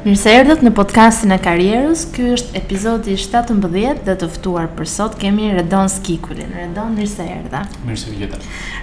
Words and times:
Mirë 0.00 0.16
se 0.16 0.30
erdhët 0.32 0.62
në 0.64 0.70
podcastin 0.72 1.34
e 1.34 1.36
karierës, 1.44 2.06
ky 2.14 2.30
është 2.32 2.56
epizodi 2.56 3.18
17 3.20 3.98
dhe 4.06 4.14
të 4.22 4.28
ftuar 4.38 4.70
për 4.78 4.88
sot 4.88 5.18
kemi 5.20 5.50
Redon 5.52 5.90
Skikulin. 5.92 6.54
Redon, 6.56 6.94
mirë 6.96 7.10
se 7.12 7.26
erdha. 7.28 7.66
Mirë 7.84 8.00
se 8.00 8.30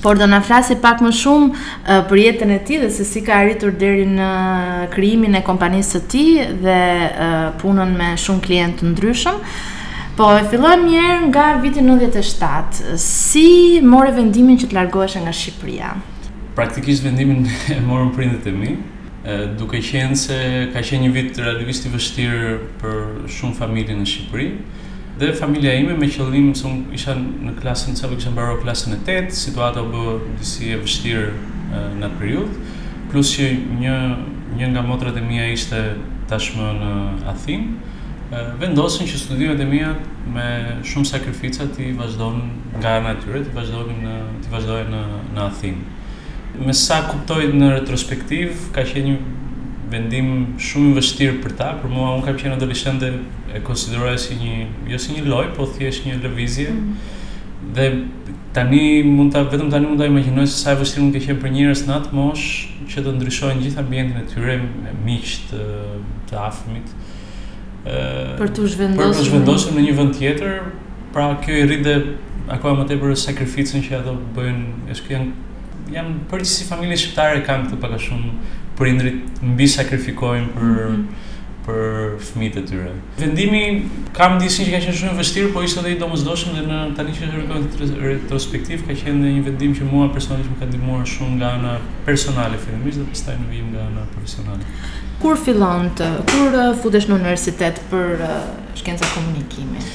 Por 0.05 0.16
do 0.22 0.26
na 0.30 0.38
flasë 0.45 0.76
pak 0.86 1.00
më 1.02 1.09
shumë 1.18 1.48
eh, 1.50 2.02
për 2.05 2.20
jetën 2.22 2.52
e 2.54 2.58
tij 2.68 2.77
dhe 2.84 2.90
se 2.94 3.05
si 3.09 3.23
ka 3.26 3.40
arritur 3.41 3.72
deri 3.82 4.04
në 4.05 4.28
eh, 4.34 4.84
krijimin 4.94 5.34
e 5.40 5.41
kompanisë 5.48 5.91
së 5.95 6.02
tij 6.14 6.44
dhe 6.62 6.78
eh, 7.09 7.40
punën 7.62 7.95
me 7.98 8.12
shumë 8.22 8.44
klientë 8.45 8.81
të 8.84 8.91
ndryshëm. 8.91 9.40
Po 10.16 10.28
e 10.38 10.44
filloi 10.52 10.76
më 10.84 10.91
herë 10.94 11.31
nga 11.31 11.48
viti 11.64 11.81
97. 11.81 12.94
Si 13.02 13.48
morë 13.81 14.14
vendimin 14.20 14.62
që 14.62 14.70
të 14.70 14.78
largohesh 14.78 15.18
nga 15.26 15.34
Shqipëria? 15.34 15.89
Praktikisht 16.56 17.02
vendimin 17.09 17.42
e 17.73 17.81
morën 17.81 18.14
prindet 18.16 18.45
e 18.45 18.53
mi, 18.53 18.75
duke 19.58 19.81
qenë 19.81 20.22
se 20.22 20.38
ka 20.72 20.86
qenë 20.86 21.08
një 21.08 21.16
vit 21.17 21.42
relativisht 21.42 21.90
i 21.90 21.95
vështirë 21.97 22.53
për 22.84 23.02
shumë 23.40 23.58
familje 23.64 23.97
në 23.97 24.06
Shqipëri 24.14 24.52
dhe 25.19 25.31
familja 25.33 25.73
ime 25.80 25.94
me 25.95 26.08
qëllim 26.11 26.47
se 26.59 26.67
unë 26.67 26.95
isha 26.97 27.13
në 27.16 27.53
klasën 27.61 27.95
e 27.95 27.99
sapo 27.99 28.17
që 28.19 28.33
klasën 28.63 28.95
e 28.95 28.97
8, 28.99 29.30
situata 29.31 29.81
u 29.83 29.88
bë 29.94 30.16
disi 30.39 30.73
e 30.75 30.80
vështirë 30.80 31.27
në 31.99 32.03
atë 32.07 32.16
periudhë, 32.19 32.63
plus 33.11 33.31
që 33.38 33.47
një 33.80 33.95
një 34.59 34.69
nga 34.72 34.81
motrat 34.88 35.17
e 35.17 35.22
mia 35.23 35.47
ishte 35.52 35.80
tashmë 36.31 36.67
në 36.80 36.91
Athinë, 37.31 37.95
vendosën 38.59 39.07
që 39.07 39.19
studimet 39.19 39.59
e 39.63 39.67
mia 39.67 39.89
me 40.33 40.45
shumë 40.88 41.07
sakrifica 41.09 41.67
të 41.75 41.89
vazhdojnë 42.00 42.79
nga 42.79 42.97
ana 43.00 43.16
e 43.16 43.19
tyre, 43.23 43.44
të 43.45 43.55
vazhdonin 43.55 44.03
në 44.03 44.16
të 44.45 44.52
vazhdojnë 44.53 44.91
në 44.95 45.03
në 45.35 45.44
Athin. 45.47 45.79
Me 46.59 46.73
sa 46.73 47.02
kuptoj 47.09 47.44
në 47.53 47.72
retrospektiv, 47.79 48.55
ka 48.75 48.83
qenë 48.88 49.09
një 49.09 49.34
vendim 49.91 50.30
shumë 50.67 50.91
i 50.94 50.95
vështirë 51.00 51.41
për 51.44 51.53
ta, 51.59 51.67
për 51.81 51.91
mua 51.94 52.14
unë 52.17 52.25
ka 52.25 52.33
qenë 52.39 52.58
adoleshente 52.58 53.09
e 53.55 53.61
konsideroja 53.66 54.17
si 54.22 54.38
një 54.39 54.53
jo 54.91 55.00
si 55.02 55.14
një 55.16 55.25
loj, 55.30 55.45
po 55.58 55.67
thjesht 55.75 56.08
një 56.08 56.17
lëvizje. 56.23 56.72
Mm 56.72 56.80
-hmm. 56.80 57.73
Dhe 57.75 57.86
tani 58.53 59.03
mund 59.03 59.33
ta 59.33 59.44
vetëm 59.44 59.69
tani 59.72 59.88
mund 59.88 60.00
ta 60.00 60.06
imagjinoj 60.06 60.47
se 60.47 60.58
sa 60.63 60.72
e 60.72 60.75
vështirë 60.75 61.02
mund 61.03 61.16
të 61.16 61.22
jetë 61.25 61.41
për 61.41 61.52
njerëz 61.52 61.83
në 61.88 61.94
atë 62.00 62.11
moshë 62.11 62.67
që 62.91 63.02
do 63.03 63.11
ndryshojnë 63.11 63.61
gjithë 63.63 63.80
ambientin 63.80 64.17
e 64.22 64.25
tyre 64.33 64.58
me 64.83 64.91
miq 65.06 65.25
të 65.52 65.59
të 66.30 66.33
afërmit. 66.47 66.88
ë 67.86 68.38
për 68.38 68.50
të 68.56 68.67
zhvendosur 68.67 69.13
për 69.16 69.17
të 69.22 69.28
zhvendosur 69.30 69.73
në 69.78 69.81
një 69.88 69.94
vend 69.97 70.13
tjetër, 70.17 70.53
pra 71.13 71.38
kjo 71.44 71.53
i 71.53 71.66
rrit 71.66 71.83
dhe 71.83 71.95
akoma 72.50 72.81
më 72.81 72.88
tepër 72.88 73.11
sakrificën 73.16 73.80
që 73.86 73.97
ato 74.00 74.13
bëjnë, 74.36 74.66
është 74.91 75.06
kjo 75.08 75.13
janë 75.16 75.31
jam 75.94 76.06
për 76.30 76.44
si 76.45 76.63
shqiptare 76.66 77.45
kanë 77.47 77.63
këtu 77.66 77.75
pak 77.80 77.91
a 77.91 77.97
shumë 77.97 78.30
prindrit 78.80 79.20
mbi 79.53 79.68
sakrifikojnë 79.78 80.56
për 80.58 80.74
mm 80.74 80.96
-hmm 80.96 81.24
për 81.66 82.18
fëmijët 82.22 82.58
e 82.59 82.62
tyre. 82.69 82.91
Vendimi 83.19 83.62
kam 84.18 84.36
ndjesin 84.38 84.66
që 84.68 84.72
ka 84.74 84.80
qenë 84.84 84.97
shumë 85.00 85.13
i 85.16 85.19
vështirë, 85.22 85.47
por 85.53 85.63
ishte 85.66 85.80
edhe 85.81 85.91
i 85.96 85.97
domosdoshëm 86.02 86.52
dhe 86.58 86.63
në 86.72 86.78
tani 87.00 87.12
që 87.16 87.22
e 87.28 87.30
rrokoj 87.31 87.59
retrospektiv 88.09 88.80
ka 88.88 88.94
qenë 89.00 89.31
një 89.38 89.41
vendim 89.47 89.74
që 89.80 89.84
mua 89.94 90.06
personalisht 90.14 90.52
më 90.52 90.59
ka 90.59 90.66
ndihmuar 90.68 91.02
shumë 91.14 91.35
nga 91.40 91.50
ana 91.58 91.72
personale 92.12 92.58
fillimisht 92.68 93.00
dhe 93.02 93.06
pastaj 93.12 93.35
në 93.41 93.47
vim 93.56 93.68
nga 93.72 93.81
ana 93.90 94.03
profesionale. 94.14 94.64
Kur 95.24 95.35
fillon 95.47 95.90
të, 96.02 96.09
kur 96.35 96.50
uh, 96.62 96.78
futesh 96.84 97.08
në 97.09 97.14
universitet 97.19 97.81
për 97.94 98.08
uh, 98.30 98.38
shkencën 98.84 99.06
e 99.09 99.14
komunikimit? 99.16 99.85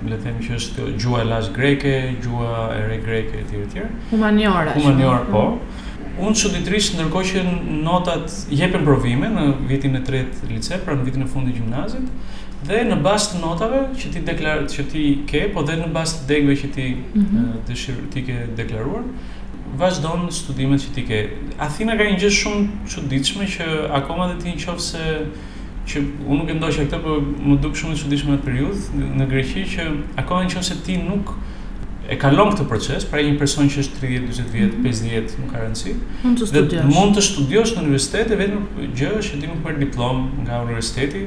Me 0.05 0.13
të 0.13 0.19
themi 0.21 0.43
që 0.45 0.57
është 0.61 0.85
gjua 1.01 1.21
e 1.23 1.37
greke, 1.57 1.93
gjua 2.23 2.49
e 2.77 2.81
re 2.89 2.97
greke 3.01 3.39
e 3.41 3.45
tjerë 3.73 3.85
e 3.87 4.09
Humaniora. 4.11 4.75
Humaniora 4.77 5.23
po. 5.33 5.45
Mhm. 5.51 6.19
Unë 6.27 6.37
çuditërisht 6.41 6.99
ndërkohë 6.99 7.31
që 7.31 7.45
notat 7.87 8.35
jepen 8.55 8.85
provime 8.87 9.31
në 9.33 9.45
vitin 9.69 9.97
e 9.99 10.03
tretë 10.05 10.45
të 10.61 10.79
pra 10.85 10.95
në 10.95 11.07
vitin 11.09 11.23
e 11.23 11.27
fundit 11.33 11.57
të 11.57 11.63
gjimnazit, 11.63 12.35
dhe 12.69 12.83
në 12.91 12.99
bazë 13.07 13.31
të 13.33 13.41
notave 13.41 13.81
që 13.99 14.13
ti 14.13 14.23
deklaron 14.29 14.69
që 14.75 14.85
ti 14.93 15.07
ke, 15.31 15.41
po 15.57 15.65
dhe 15.67 15.79
në 15.81 15.89
bazë 15.97 16.19
të 16.21 16.29
degëve 16.35 16.57
që 16.63 16.69
ti 16.77 16.87
mm 16.93 17.23
-hmm. 17.23 17.57
dëshir, 17.69 17.97
ti 18.13 18.23
ke 18.29 18.37
deklaruar 18.57 19.03
vazhdon 19.81 20.29
studimet 20.33 20.81
që 20.85 20.95
ti 20.95 21.03
ke. 21.09 21.19
Athina 21.59 21.97
ka 21.97 22.05
një 22.05 22.19
gjë 22.21 22.31
shumë 22.31 22.67
çuditshme 22.93 23.45
që 23.57 23.65
akoma 23.99 24.29
dhe 24.31 24.37
ti 24.43 24.51
në 24.51 24.59
që 25.89 26.01
unë 26.25 26.39
nuk 26.41 26.51
e 26.53 26.57
ndoshe 26.59 26.85
këtë, 26.87 27.01
për 27.03 27.17
po 27.17 27.49
më 27.49 27.57
duke 27.65 27.81
shumë 27.81 27.95
në 27.95 27.99
që 28.03 28.13
dishme 28.13 28.35
në 28.37 28.45
periud, 28.45 28.87
në 29.21 29.27
Greqi, 29.33 29.65
që 29.75 29.89
akohen 30.23 30.47
në 30.49 30.55
qënë 30.55 30.63
nëse 30.63 30.77
ti 30.87 30.97
nuk 31.05 31.35
e 32.09 32.17
kalon 32.21 32.51
këtë 32.53 32.67
proces, 32.69 33.05
pra 33.09 33.21
e 33.21 33.27
një 33.29 33.37
person 33.41 33.69
që 33.73 33.83
është 33.85 34.01
30, 34.01 34.31
20, 34.55 34.79
50, 34.85 35.11
nuk 35.11 35.17
mm 35.17 35.43
-hmm. 35.43 35.51
ka 35.51 35.65
rëndësi, 35.65 35.93
dhe 36.53 36.87
mund 36.95 37.15
të 37.19 37.23
studiosh, 37.31 37.75
në 37.77 37.85
universitet, 37.85 38.33
e 38.33 38.41
vetë 38.41 38.57
nuk 38.57 38.81
gjë 38.99 39.13
është 39.21 39.35
që 39.35 39.41
ti 39.43 39.47
nuk 39.53 39.61
për 39.67 39.79
diplom 39.85 40.25
nga 40.45 40.63
universiteti, 40.65 41.23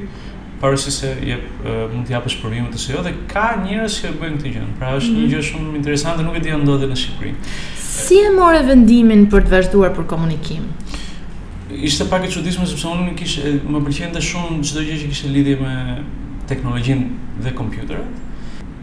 parësi 0.60 0.90
se 0.90 1.08
jep, 1.26 1.44
mund 1.94 2.06
të 2.06 2.10
japësh 2.16 2.38
përvimët 2.42 2.72
të 2.74 2.78
sejo, 2.84 3.02
dhe 3.06 3.12
ka 3.32 3.46
njërës 3.62 4.00
që 4.00 4.06
e 4.08 4.12
bëjmë 4.20 4.38
këtë 4.38 4.52
gjënë, 4.54 4.74
pra 4.78 4.94
është 4.96 5.10
mm 5.10 5.14
-hmm. 5.14 5.18
një 5.18 5.26
mhm. 5.26 5.34
gjë 5.34 5.42
shumë 5.50 5.76
interesant 5.80 6.18
dhe 6.18 6.24
nuk 6.26 6.36
e 6.36 6.40
t'ja 6.42 6.56
ndodhe 6.64 6.86
në 6.92 6.96
Shqipëri. 7.02 7.32
Si 7.98 8.14
e 8.26 8.30
morë 8.38 8.64
vendimin 8.70 9.26
për 9.30 9.40
të 9.46 9.50
vazhduar 9.56 9.90
për 9.98 10.06
komunikim? 10.14 10.62
ishte 11.82 12.04
pak 12.04 12.24
e 12.24 12.30
çuditshme 12.30 12.66
sepse 12.66 12.88
unë 12.88 13.04
nuk 13.10 13.18
kishe 13.18 13.50
më 13.68 13.82
pëlqente 13.86 14.22
shumë 14.24 14.62
çdo 14.68 14.82
gjë 14.86 14.96
që 15.02 15.08
kishte 15.12 15.32
lidhje 15.32 15.56
me 15.60 15.74
teknologjinë 16.48 17.42
dhe 17.44 17.52
kompjuterat. 17.54 18.22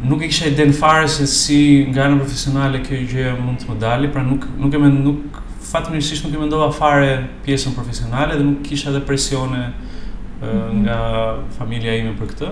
Nuk 0.05 0.21
e 0.23 0.27
kisha 0.29 0.45
iden 0.51 0.73
fare 0.73 1.07
se 1.09 1.25
si 1.27 1.59
nga 1.89 2.03
ana 2.05 2.19
profesionale 2.21 2.83
kjo 2.85 2.99
gjë 3.13 3.31
mund 3.41 3.63
të 3.63 3.69
më 3.71 3.77
dalë, 3.81 4.11
pra 4.13 4.21
nuk 4.27 4.45
nuk 4.59 4.73
e 4.75 4.81
më 4.83 4.91
nuk 4.99 5.39
fatmirësisht 5.71 6.27
nuk 6.27 6.37
e 6.37 6.43
mendova 6.43 6.69
fare 6.71 7.09
pjesën 7.47 7.73
profesionale 7.77 8.37
dhe 8.37 8.43
nuk 8.45 8.61
kisha 8.69 8.91
edhe 8.93 9.01
presione 9.07 9.63
mm 9.65 10.45
-hmm. 10.45 10.81
nga 10.85 10.99
familja 11.57 11.95
ime 11.97 12.13
për 12.19 12.27
këtë. 12.33 12.49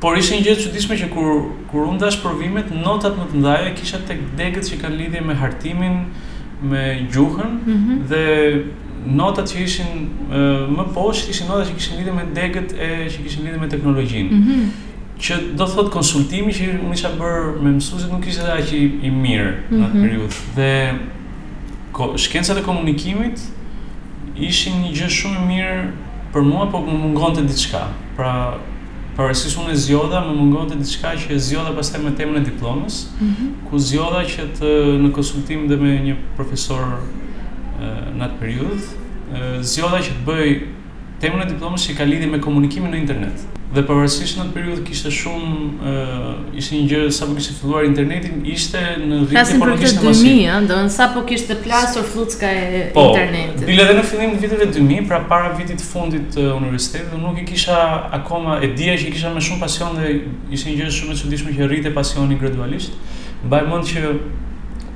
Por 0.00 0.18
ishte 0.18 0.34
një 0.36 0.44
gjë 0.44 0.52
e 0.52 0.60
çuditshme 0.64 0.94
që 1.00 1.08
kur 1.08 1.30
kur 1.70 1.82
unë 1.90 1.98
dash 1.98 2.22
provimet, 2.22 2.70
notat 2.84 3.12
më 3.18 3.24
të 3.32 3.36
ndaja 3.40 3.70
kisha 3.74 3.98
tek 4.08 4.18
degët 4.38 4.64
që 4.70 4.76
kanë 4.82 4.96
lidhje 5.00 5.20
me 5.20 5.34
hartimin 5.34 5.96
me 6.62 7.06
gjuhën 7.12 7.50
mm 7.66 7.76
-hmm. 7.76 7.98
dhe 8.10 8.24
notat 9.06 9.48
që 9.50 9.62
ishin 9.64 10.06
më 10.76 10.84
poshtë 10.94 11.32
ishin 11.32 11.48
notat 11.48 11.70
që 11.70 11.76
kishin 11.78 11.96
lidhje 12.00 12.14
me 12.14 12.24
degët 12.36 12.74
e 12.74 12.88
që 13.10 13.24
kishin 13.24 13.46
lidhje 13.46 13.60
me 13.62 13.68
teknologjinë. 13.72 14.30
Mm 14.30 14.42
-hmm. 14.46 14.64
Që 15.20 15.36
do 15.58 15.66
thot 15.68 15.90
konsultimi 15.92 16.52
që 16.52 16.64
unë 16.84 16.94
isha 16.94 17.10
bër 17.18 17.62
me 17.62 17.70
mësuesit 17.76 18.10
nuk 18.12 18.26
ishte 18.26 18.46
aq 18.52 18.72
i, 18.72 18.82
i 19.02 19.10
mirë 19.10 19.52
në 19.70 19.86
atë 19.86 19.96
mhm. 19.96 20.04
periudhë. 20.04 20.38
Dhe 20.56 20.70
ko, 21.92 22.10
shkencat 22.16 22.56
e 22.58 22.62
komunikimit 22.62 23.40
ishin 24.36 24.80
një 24.82 24.94
gjë 24.96 25.08
shumë 25.18 25.36
e 25.42 25.46
mirë 25.52 25.84
për 26.32 26.42
mua, 26.42 26.64
por 26.72 26.80
më 26.88 26.92
mungonte 27.04 27.44
diçka. 27.48 27.84
Pra 28.16 28.32
Parësisë 29.16 29.56
unë 29.60 29.70
e 29.72 29.76
zjodha, 29.76 30.20
më 30.24 30.32
mungon 30.38 30.70
të 30.70 30.76
diçka 30.80 31.08
që 31.20 31.32
e 31.36 31.38
zjodha 31.46 31.72
pas 31.76 31.88
me 32.04 32.10
temën 32.18 32.36
e 32.40 32.44
diplomës, 32.50 32.96
mm 33.20 33.28
-hmm. 33.32 33.48
ku 33.70 33.78
zjodha 33.78 34.22
që 34.32 34.42
të 34.56 34.70
në 35.02 35.10
konsultim 35.16 35.66
dhe 35.68 35.76
me 35.76 35.90
një 36.06 36.14
profesor 36.36 36.82
në 37.82 38.26
atë 38.26 38.40
periudhë, 38.40 39.62
zgjodha 39.66 40.00
që 40.06 40.16
të 40.18 40.26
bëj 40.26 40.50
temën 41.20 41.44
e 41.46 41.50
diplomës 41.54 41.86
që 41.88 41.96
ka 41.98 42.04
lidhje 42.08 42.28
me 42.32 42.40
komunikimin 42.42 42.94
në 42.94 43.02
internet. 43.04 43.46
Dhe 43.70 43.84
pavarësisht 43.86 44.38
në 44.40 44.44
atë 44.48 44.52
periudhë 44.56 44.84
kishte 44.88 45.10
shumë 45.14 45.50
ë 45.86 45.90
uh, 45.90 46.56
ishte 46.58 46.74
një 46.74 46.86
gjë 46.90 47.02
sapo 47.14 47.36
kishte 47.36 47.54
filluar 47.60 47.84
internetin, 47.86 48.40
ishte 48.50 48.80
në 48.98 49.20
vitin 49.30 49.52
e 49.52 49.60
kolonisë 49.60 50.00
të 50.00 50.06
masit. 50.08 50.30
Ja, 50.40 50.56
do 50.66 50.78
të 50.80 50.90
sapo 50.96 51.22
kishte 51.28 51.56
plasur 51.62 52.08
flucka 52.14 52.50
e 52.50 52.80
po, 52.96 53.04
internetit. 53.12 53.60
Po. 53.60 53.68
Bile 53.70 53.84
edhe 53.86 53.94
në 54.00 54.04
fillim 54.10 54.34
të 54.34 54.42
viteve 54.42 54.66
2000, 54.74 55.06
pra 55.12 55.20
para 55.30 55.52
vitit 55.60 55.78
të 55.84 55.86
fundit 55.86 56.26
të 56.34 56.48
universitetit, 56.56 57.14
unë 57.14 57.26
nuk 57.28 57.38
e 57.44 57.46
kisha 57.52 57.78
akoma 58.18 58.58
e 58.66 58.72
dija 58.74 58.96
që 59.04 59.14
kisha 59.14 59.30
më 59.36 59.46
shumë 59.46 59.62
pasion 59.62 59.94
dhe 60.00 60.14
ishte 60.56 60.72
një 60.72 60.78
gjë 60.80 60.94
shumë 60.98 61.14
e 61.14 61.20
çuditshme 61.22 61.54
që 61.60 61.70
rrite 61.70 61.94
pasioni 61.94 62.40
gradualisht. 62.42 62.98
Mbaj 63.44 63.62
mend 63.70 63.92
që 63.92 64.14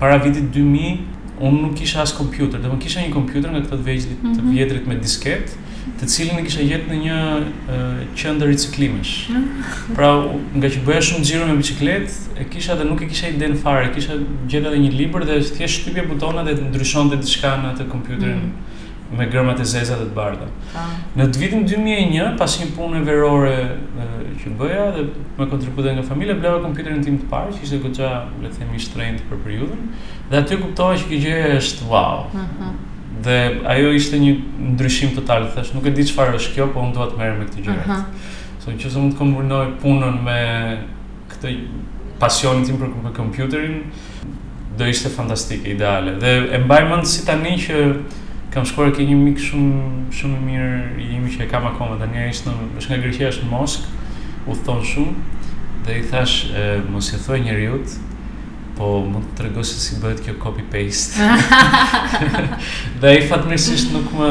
para 0.02 0.18
vitit 0.24 0.50
2000 0.56 1.13
Unë 1.42 1.60
nuk 1.64 1.72
kisha 1.76 2.00
as 2.04 2.12
kompjuter, 2.14 2.60
do 2.62 2.70
po 2.70 2.76
të 2.78 2.86
kisha 2.86 3.00
një 3.02 3.08
kompjuter 3.14 3.50
nga 3.50 3.60
këto 3.64 3.78
vegjëlit 3.86 4.20
të 4.22 4.34
mhm. 4.42 4.50
vjetrit 4.54 4.84
me 4.86 4.94
disket, 5.02 5.56
të 6.00 6.06
cilin 6.08 6.38
e 6.40 6.44
kisha 6.46 6.62
jetë 6.64 6.86
në 6.90 6.98
një 7.00 7.80
qendër 8.20 8.52
ciklimesh. 8.62 9.14
Ah. 9.34 9.72
Pra, 9.98 10.12
nga 10.54 10.70
që 10.70 10.84
bëja 10.86 11.00
shumë 11.10 11.26
xhiro 11.30 11.48
me 11.50 11.56
biçikletë, 11.58 12.14
e 12.38 12.46
kisha 12.54 12.76
dhe 12.78 12.86
nuk 12.86 13.02
e 13.04 13.10
kisha 13.10 13.32
iden 13.34 13.58
fare, 13.66 13.90
kisha 13.96 14.20
gjetë 14.22 14.70
edhe 14.70 14.80
një 14.84 14.94
libër 15.00 15.26
dhe 15.30 15.40
thjesht 15.50 15.82
shtypje 15.82 16.06
butonat 16.12 16.46
dhe 16.52 16.70
ndryshonte 16.70 17.18
diçka 17.24 17.56
në 17.64 17.74
atë 17.74 17.90
kompjuterin. 17.90 18.46
Mm 18.46 18.83
me 19.18 19.26
gërmat 19.30 19.60
e 19.62 19.66
zeza 19.68 19.96
dhe 19.98 20.06
të 20.08 20.14
bardha. 20.16 20.46
Po. 20.72 20.84
Në 21.18 21.26
të 21.32 21.40
vitin 21.42 21.64
2001, 21.68 22.34
pas 22.40 22.56
një 22.60 22.68
pune 22.76 23.02
verore 23.06 23.52
e, 23.54 24.08
që 24.40 24.52
bëja 24.60 24.86
dhe 24.96 25.04
me 25.38 25.46
kontributën 25.52 25.98
nga 25.98 26.06
familja, 26.08 26.36
bleva 26.40 26.62
kompjuterin 26.64 27.02
tim 27.04 27.18
të 27.22 27.28
parë, 27.30 27.54
që 27.56 27.66
ishte 27.66 27.80
qa, 27.84 28.12
le 28.42 28.50
të 28.50 28.58
themi, 28.62 28.80
shtrenjtë 28.86 29.28
për 29.30 29.42
periudhën, 29.46 29.86
dhe 30.32 30.40
aty 30.40 30.58
kuptova 30.60 30.98
që 31.00 31.10
kjo 31.10 31.22
gjë 31.26 31.54
është 31.60 31.90
wow. 31.92 32.26
Uh 32.34 32.40
mhm. 32.40 32.50
-huh. 32.60 32.74
Dhe 33.24 33.36
ajo 33.72 33.92
ishte 33.94 34.18
një 34.18 34.32
ndryshim 34.74 35.14
total, 35.16 35.46
thash, 35.54 35.70
nuk 35.74 35.86
e 35.86 35.90
di 35.90 36.02
çfarë 36.04 36.34
është 36.38 36.54
kjo, 36.54 36.66
po 36.74 36.80
unë 36.80 36.94
dua 36.96 37.06
të 37.08 37.18
merrem 37.18 37.38
me 37.38 37.44
këtë 37.50 37.64
gjë. 37.64 37.70
Uh 37.70 37.86
mhm. 37.86 37.90
-huh. 37.90 38.02
So, 38.62 38.70
që 38.70 38.88
se 38.90 38.98
mund 38.98 39.12
të 39.14 39.18
kombinoj 39.18 39.66
punën 39.82 40.14
me 40.26 40.40
këtë 41.32 41.48
pasionin 42.18 42.64
tim 42.64 42.76
për 42.76 43.12
kompjuterin, 43.16 43.80
do 44.78 44.84
ishte 44.86 45.08
fantastike, 45.08 45.70
ideale. 45.70 46.12
Dhe 46.20 46.30
e 46.54 46.58
mbaj 46.58 46.82
si 47.04 47.26
tani 47.26 47.52
që 47.58 47.76
kam 48.54 48.62
shkuar 48.62 48.94
ke 48.94 49.02
një 49.02 49.16
mik 49.18 49.38
shumë 49.42 50.14
shumë 50.14 50.36
i 50.38 50.42
mirë 50.48 50.74
i 51.02 51.06
imi 51.16 51.30
që 51.32 51.42
e 51.42 51.46
kam 51.50 51.64
akoma 51.66 51.96
tani 51.98 52.20
ai 52.22 52.28
në 52.30 52.52
është 52.78 52.86
nga 52.92 52.98
Greqia 53.02 53.30
është 53.32 53.46
në 53.46 53.50
Moskë 53.50 54.10
u 54.52 54.56
thon 54.66 54.82
shumë 54.90 55.14
dhe 55.86 55.96
i 55.98 56.02
thash 56.10 56.36
e, 56.54 56.66
mos 56.88 57.08
i 57.10 57.18
thoj 57.24 57.40
njeriu 57.42 57.80
po 58.78 58.90
mund 59.08 59.26
të 59.32 59.40
tregosh 59.40 59.72
se 59.74 59.80
si 59.88 59.96
bëhet 60.02 60.18
kjo 60.26 60.32
copy 60.42 60.62
paste. 60.70 61.22
dhe 63.02 63.10
ai 63.10 63.24
fatmirësisht 63.30 63.90
nuk 63.96 64.14
më 64.20 64.30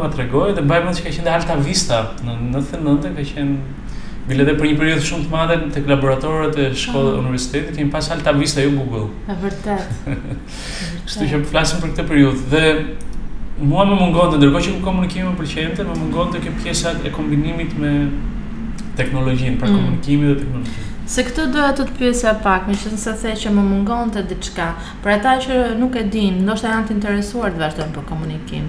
më 0.00 0.12
tregoi 0.14 0.54
dhe 0.54 0.62
mbaj 0.66 0.84
mend 0.86 0.98
se 1.00 1.04
ka 1.08 1.14
qenë 1.18 1.34
Alta 1.38 1.58
Vista 1.66 2.00
në 2.26 2.36
99 2.54 3.12
ka 3.18 3.26
qenë 3.34 3.82
Bile 4.26 4.42
dhe 4.42 4.56
për 4.58 4.66
një 4.66 4.78
periudhë 4.80 5.04
shumë 5.06 5.22
të 5.22 5.30
madhe 5.30 5.56
të 5.70 5.80
laboratorët 5.86 6.56
e 6.58 6.64
shkollës 6.74 7.12
uh 7.14 7.18
universitetit, 7.22 7.76
kemi 7.78 7.92
pas 7.94 8.08
alta 8.10 8.32
vista 8.34 8.58
ju 8.64 8.72
Google. 8.74 9.04
E 9.30 9.36
vërtet. 9.44 9.92
Kështu 11.06 11.28
që 11.30 11.38
flasim 11.46 11.78
për 11.84 11.92
këtë 11.92 12.06
periudhë. 12.08 12.48
Dhe 12.50 12.64
mua 13.64 13.84
më 13.88 13.94
mungon 14.00 14.32
të 14.32 14.38
ndërkohë 14.40 14.64
që 14.66 14.72
më 14.76 14.82
komunikimi 14.84 15.28
më 15.30 15.36
përqente, 15.40 15.84
më 15.88 15.94
mungon 16.00 16.32
të 16.34 16.40
kjo 16.44 16.52
pjesa 16.62 16.90
e 17.08 17.12
kombinimit 17.12 17.76
me 17.80 17.92
teknologjinë, 18.98 19.56
pra 19.60 19.70
mm. 19.70 19.76
komunikimi 19.78 20.28
dhe 20.30 20.36
teknologjinë. 20.42 20.92
Se 21.06 21.22
këtë 21.22 21.44
doja 21.54 21.70
të 21.78 21.84
të 21.86 21.96
pyesja 22.00 22.32
pak, 22.42 22.66
më 22.66 22.76
që 22.82 22.92
nëse 22.92 23.12
the 23.22 23.32
që 23.38 23.52
më 23.54 23.64
mungon 23.70 24.10
të 24.10 24.24
diçka, 24.32 24.66
për 25.04 25.10
ata 25.14 25.36
që 25.44 25.60
nuk 25.78 25.96
e 25.96 26.02
din, 26.12 26.42
ndoshta 26.44 26.68
janë 26.72 26.88
të 26.88 26.96
interesuar 26.98 27.52
të 27.54 27.62
vazhdojnë 27.62 27.94
për 27.94 28.04
komunikim, 28.10 28.64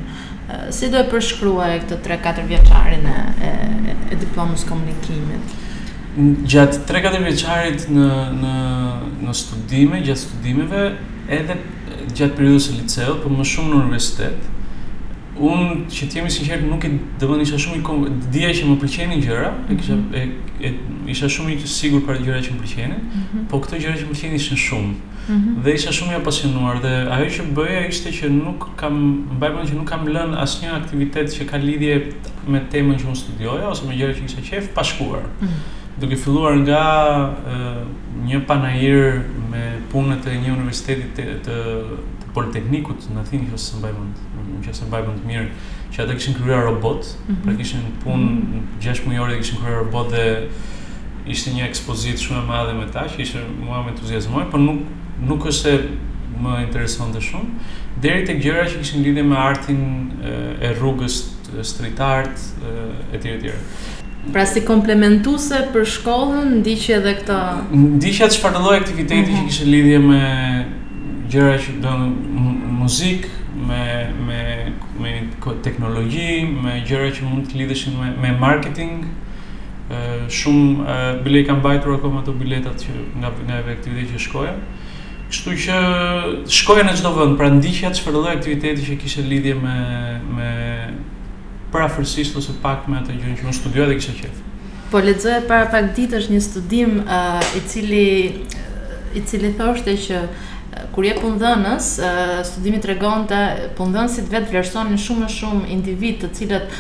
eh, 0.50 0.72
si 0.76 0.90
do 0.94 0.98
e 1.02 1.08
përshkruaj 1.10 1.80
këtë 1.82 2.00
3-4 2.06 2.48
vjeqarin 2.52 3.06
e, 3.06 3.34
e, 3.42 3.94
e 4.14 4.22
diplomës 4.22 4.64
komunikimit? 4.70 5.56
Gjatë 6.50 6.86
3-4 6.90 7.26
vjeqarit 7.28 7.90
në, 7.94 8.08
në, 8.42 8.56
në 9.26 9.34
studime, 9.38 10.00
gjatë 10.06 10.22
studimeve, 10.28 10.84
edhe 11.28 11.58
gjatë 12.14 12.38
periudës 12.38 12.70
e 12.72 12.78
liceo, 12.78 13.18
po 13.20 13.28
për 13.28 13.42
më 13.42 13.46
shumë 13.50 13.74
në 13.74 13.82
universitetë, 13.82 14.48
un 15.44 15.84
që 15.92 16.08
të 16.10 16.18
jemi 16.20 16.32
sinqert 16.34 16.64
nuk 16.66 16.86
e 16.88 16.90
do 17.22 17.28
të 17.30 17.44
isha 17.44 17.60
shumë 17.62 17.82
i 17.82 18.16
dia 18.34 18.50
që 18.58 18.68
më 18.70 18.78
pëlqenin 18.82 19.22
gjëra 19.22 19.52
e 19.70 19.76
kisha 19.78 19.94
mhm. 19.98 20.16
e, 20.16 20.70
e, 20.70 20.72
isha 21.14 21.30
shumë 21.30 21.54
i 21.56 21.68
sigurt 21.70 22.08
për 22.08 22.22
gjërat 22.26 22.48
që 22.48 22.56
më 22.56 22.62
pëlqenin 22.64 22.98
mm 23.04 23.22
-hmm. 23.22 23.46
po 23.50 23.60
këto 23.62 23.76
gjëra 23.84 23.96
që 24.02 24.08
më 24.08 24.12
pëlqenin 24.14 24.36
ishin 24.36 24.58
shumë 24.58 24.92
mm 24.92 25.36
-hmm. 25.36 25.64
dhe 25.64 25.74
isha 25.74 25.92
shumë 25.92 26.12
i 26.12 26.16
apasionuar 26.22 26.80
dhe 26.86 26.94
ajo 27.16 27.26
që 27.36 27.42
bëja 27.58 27.86
ishte 27.90 28.10
që 28.18 28.26
nuk 28.34 28.60
kam 28.76 28.94
mbaj 29.38 29.50
mend 29.56 29.70
që 29.70 29.76
nuk 29.80 29.88
kam 29.94 30.08
lënë 30.08 30.42
asnjë 30.46 30.70
aktivitet 30.82 31.28
që 31.38 31.46
ka 31.46 31.58
lidhje 31.58 31.94
me 32.48 32.60
temën 32.72 32.96
që 33.00 33.06
unë 33.10 33.20
studioja 33.24 33.70
ose 33.72 33.86
me 33.88 33.94
gjërat 33.98 34.16
që 34.18 34.26
kisha 34.26 34.42
qejf 34.50 34.66
pa 34.76 34.84
shkuar 34.84 35.24
mm 35.24 35.46
-hmm. 35.48 35.76
duke 36.02 36.16
filluar 36.16 36.54
nga 36.66 36.84
e, 37.54 37.56
një 38.28 38.40
panajir 38.50 39.22
me 39.52 39.64
punët 39.94 40.26
e 40.28 40.34
një 40.44 40.52
universiteti 40.58 41.06
të, 41.16 41.24
të, 41.46 41.56
të 42.22 42.34
politeknikut 42.36 43.00
në 43.14 43.20
Athinë 43.22 43.54
ose 43.54 43.74
mend 43.84 44.16
në 44.60 44.66
që 44.66 44.84
në 44.84 44.90
bajbën 44.92 45.20
të 45.20 45.30
mirë, 45.30 45.48
që 45.94 46.04
ata 46.04 46.18
kishin 46.18 46.36
kryer 46.38 46.62
robot, 46.68 47.02
mm 47.06 47.34
-hmm. 47.34 47.42
pra 47.46 47.54
kishin 47.58 47.84
punë 48.04 48.30
mm 48.30 48.62
-hmm. 48.82 48.94
6 48.94 49.08
mujore 49.08 49.32
dhe 49.36 49.42
kishin 49.44 49.58
kryer 49.62 49.80
robot 49.84 50.08
dhe 50.10 50.50
ishte 51.34 51.52
një 51.56 51.64
ekspozit 51.70 52.18
shumë 52.24 52.40
e 52.44 52.46
madhe 52.48 52.74
me 52.78 52.88
ta, 52.92 53.06
që 53.08 53.22
ishte 53.26 53.40
mua 53.66 53.84
me 53.84 53.92
entuziasmoj, 53.94 54.44
por 54.52 54.60
nuk, 54.60 54.80
nuk 55.30 55.46
është 55.46 55.72
më 56.44 56.66
intereson 56.68 57.12
dhe 57.12 57.22
shumë, 57.30 57.50
deri 58.02 58.22
të 58.28 58.34
gjëra 58.44 58.66
që 58.70 58.80
kishin 58.82 59.04
lidhe 59.04 59.24
me 59.24 59.36
artin 59.36 60.12
e 60.62 60.74
rrugës, 60.82 61.16
street 61.62 62.00
art, 62.00 62.38
e 63.14 63.18
tjere 63.18 63.40
tjere. 63.42 63.60
Pra 64.34 64.46
si 64.46 64.62
komplementuse 64.68 65.58
për 65.74 65.84
shkollën, 65.96 66.50
ndiqe 66.60 66.94
edhe 66.98 67.12
këta... 67.18 67.40
Ndiqe 67.72 68.26
atë 68.26 68.34
shpardoloj 68.38 68.76
aktiviteti 68.82 69.32
mm 69.32 69.34
-hmm. 69.34 69.38
që 69.38 69.40
mhm. 69.40 69.48
kishin 69.48 69.68
lidhe 69.72 70.00
me 70.00 70.22
gjëra 71.32 71.56
që 71.64 71.72
do 71.80 71.94
muzikë, 72.82 73.37
me 73.68 74.14
me 74.28 74.72
me 75.00 75.28
teknologji, 75.64 76.48
me 76.64 76.82
gjëra 76.90 77.12
që 77.18 77.28
mund 77.30 77.48
të 77.52 77.58
lidheshin 77.62 77.98
me 78.02 78.12
me 78.24 78.32
marketing. 78.42 79.02
Ë 79.88 80.28
shumë 80.40 80.86
ë 80.92 80.96
bile 81.24 81.46
kam 81.48 81.62
mbajtur 81.62 81.96
akoma 81.98 82.20
ato 82.24 82.34
biletat 82.36 82.82
që 82.84 82.96
nga 83.22 83.30
nga 83.48 83.60
aktiviteti 83.76 84.16
që 84.18 84.24
shkoja. 84.26 84.56
Kështu 85.30 85.54
që 85.64 85.78
shkoja 86.60 86.86
në 86.88 86.96
çdo 87.02 87.14
vend, 87.16 87.38
pra 87.40 87.48
ndiqja 87.52 87.90
çfarë 88.00 88.16
lloj 88.18 88.34
aktiviteti 88.36 88.84
që 88.90 89.00
kishte 89.04 89.24
lidhje 89.32 89.56
me 89.64 89.78
me 90.38 90.50
prafërsisht 91.72 92.36
ose 92.40 92.56
pak 92.64 92.88
me 92.92 93.00
atë 93.02 93.16
gjë 93.20 93.34
që 93.42 93.48
unë 93.48 93.58
studioja 93.62 93.90
dhe 93.92 93.98
kisha 94.00 94.14
qejf. 94.22 94.38
Po 94.92 95.00
lexoja 95.04 95.42
para 95.50 95.66
pak 95.72 95.90
ditësh 95.98 96.30
një 96.32 96.40
studim 96.44 97.02
uh, 97.04 97.44
i 97.60 97.64
cili 97.72 98.12
i 99.20 99.24
cili 99.28 99.50
thoshte 99.60 99.96
që 100.06 100.22
kur 100.96 101.06
je 101.08 101.14
punëdhënës, 101.20 101.88
studimi 102.48 102.80
tregonte 102.84 103.38
punëdhënësit 103.80 104.30
vetë 104.34 104.52
vlerësonin 104.52 105.00
shumë 105.02 105.26
më 105.28 105.32
shumë 105.40 105.70
individ 105.74 106.22
të 106.24 106.30
cilët 106.40 106.76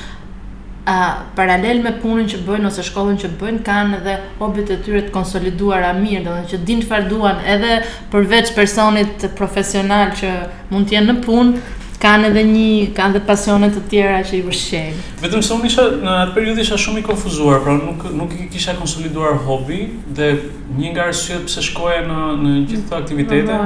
a 0.87 0.97
paralel 1.35 1.81
me 1.83 1.91
punën 1.99 2.29
që 2.31 2.39
bëjnë 2.47 2.69
ose 2.69 2.83
shkollën 2.89 3.17
që 3.19 3.29
bëjnë 3.41 3.63
kanë 3.67 3.97
edhe 3.99 4.13
hobit 4.39 4.69
e 4.71 4.77
tyre 4.85 5.01
të 5.03 5.11
konsoliduara 5.15 5.89
mirë, 5.97 6.21
do 6.23 6.35
të 6.45 6.51
që 6.53 6.59
din 6.69 6.83
çfarë 6.85 7.09
duan 7.11 7.41
edhe 7.55 7.81
përveç 8.13 8.53
personit 8.55 9.27
profesional 9.39 10.13
që 10.15 10.31
mund 10.71 10.87
të 10.87 10.95
jenë 10.99 11.09
në 11.17 11.25
punë, 11.25 11.65
kanë 12.01 12.27
edhe 12.29 12.43
një, 12.45 12.67
kanë 12.97 13.15
edhe 13.15 13.23
pasionet 13.25 13.73
të 13.73 13.81
tjera 13.89 14.17
që 14.27 14.35
i 14.37 14.41
vërshejnë. 14.45 15.03
Vetëm 15.23 15.43
se 15.45 15.53
unë 15.55 15.69
isha, 15.69 15.85
në 16.03 16.11
atë 16.23 16.35
periud 16.35 16.59
isha 16.61 16.77
shumë 16.83 17.01
i 17.01 17.05
konfuzuar, 17.07 17.61
pra 17.65 17.73
nuk, 17.77 18.03
nuk 18.17 18.35
i 18.37 18.45
kisha 18.53 18.75
konsoliduar 18.77 19.39
hobi, 19.47 19.79
dhe 20.17 20.29
një 20.77 20.91
nga 20.93 21.07
rësujet 21.09 21.47
pëse 21.49 21.63
shkoja 21.71 22.03
në, 22.05 22.19
në 22.43 22.53
gjithë 22.71 22.89
të 22.91 22.97
aktivitete, 23.01 23.61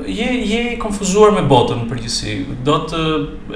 je 0.09 0.43
je 0.47 0.73
i 0.73 0.77
konfuzuar 0.83 1.33
me 1.35 1.43
botën 1.49 1.81
në 1.85 1.89
përgjithësi. 1.91 2.35
Do 2.67 2.77
të 2.91 3.01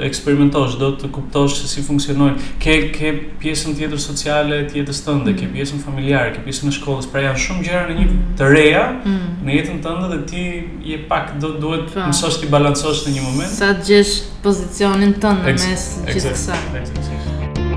eksperimentosh, 0.08 0.76
do 0.80 0.90
të 1.00 1.10
kuptosh 1.12 1.58
se 1.60 1.68
si 1.72 1.84
funksionojnë. 1.86 2.46
Ke 2.62 2.76
ke 2.94 3.12
pjesën 3.42 3.74
tjetër 3.78 4.00
sociale 4.02 4.62
të 4.68 4.80
jetës 4.80 5.02
tënde, 5.06 5.34
ke 5.38 5.48
mm. 5.48 5.54
pjesën 5.56 5.82
familjare, 5.84 6.34
ke 6.36 6.44
pjesën 6.46 6.72
e 6.72 6.74
shkollës, 6.78 7.10
pra 7.12 7.26
janë 7.28 7.44
shumë 7.44 7.66
gjëra 7.68 7.84
në 7.90 7.98
një 8.00 8.18
të 8.40 8.50
reja 8.54 8.84
mm. 8.96 9.20
në 9.46 9.56
jetën 9.58 9.80
tënde 9.84 10.10
dhe 10.14 10.20
ti 10.32 10.46
je 10.92 11.00
pak 11.12 11.34
do 11.42 11.54
duhet 11.62 11.86
të 11.90 11.96
pra. 11.98 12.08
mësosh 12.12 12.40
të 12.44 12.52
balancosh 12.54 13.04
në 13.08 13.16
një 13.18 13.26
moment. 13.28 13.54
Sa 13.58 13.72
të 13.78 13.90
gjesh 13.92 14.16
pozicionin 14.44 15.16
tënd 15.24 15.48
në 15.48 15.56
mes 15.62 15.88
të 16.06 16.12
gjithë 16.12 16.36
kësaj. 16.36 17.67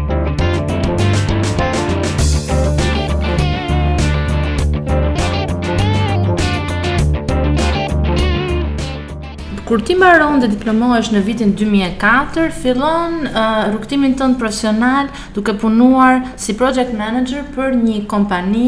Kur 9.72 9.80
ti 9.88 9.96
mbaron 9.96 10.42
dhe 10.44 10.50
diplomohesh 10.52 11.14
në 11.16 11.20
vitin 11.24 11.52
2004, 11.56 12.50
fillon 12.60 13.14
uh, 13.24 13.70
rrugtimin 13.72 14.18
tënd 14.20 14.36
profesional 14.36 15.08
duke 15.38 15.54
punuar 15.62 16.18
si 16.36 16.58
project 16.60 16.92
manager 17.00 17.46
për 17.56 17.78
një 17.80 18.02
kompani 18.12 18.66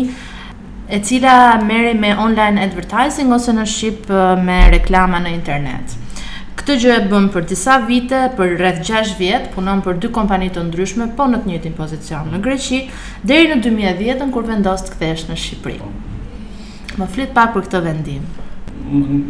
e 0.87 0.99
cila 1.03 1.57
merri 1.67 1.91
me 1.99 2.13
online 2.15 2.63
advertising 2.69 3.33
ose 3.35 3.51
në 3.57 3.65
shqip 3.73 4.07
uh, 4.15 4.21
me 4.47 4.55
reklama 4.71 5.19
në 5.25 5.33
internet. 5.41 5.97
Këtë 6.61 6.77
gjë 6.85 6.93
e 6.93 7.01
bën 7.11 7.27
për 7.35 7.49
disa 7.51 7.75
vite, 7.83 8.21
për 8.39 8.53
rreth 8.61 8.79
6 8.87 9.11
vjet, 9.19 9.49
punon 9.57 9.81
për 9.83 9.99
dy 10.05 10.11
kompani 10.19 10.47
të 10.55 10.63
ndryshme, 10.69 11.09
po 11.19 11.27
në 11.33 11.41
të 11.43 11.51
njëjtin 11.51 11.75
pozicion 11.81 12.31
në 12.31 12.39
Greqi, 12.47 12.79
deri 13.27 13.51
në 13.51 13.59
2010 13.67 14.31
kur 14.37 14.47
vendos 14.53 14.87
të 14.87 14.95
kthehesh 14.95 15.25
në 15.33 15.37
Shqipëri. 15.43 15.95
Më 16.95 17.09
flit 17.17 17.35
pak 17.35 17.51
për 17.59 17.67
këtë 17.67 17.83
vendim 17.91 18.23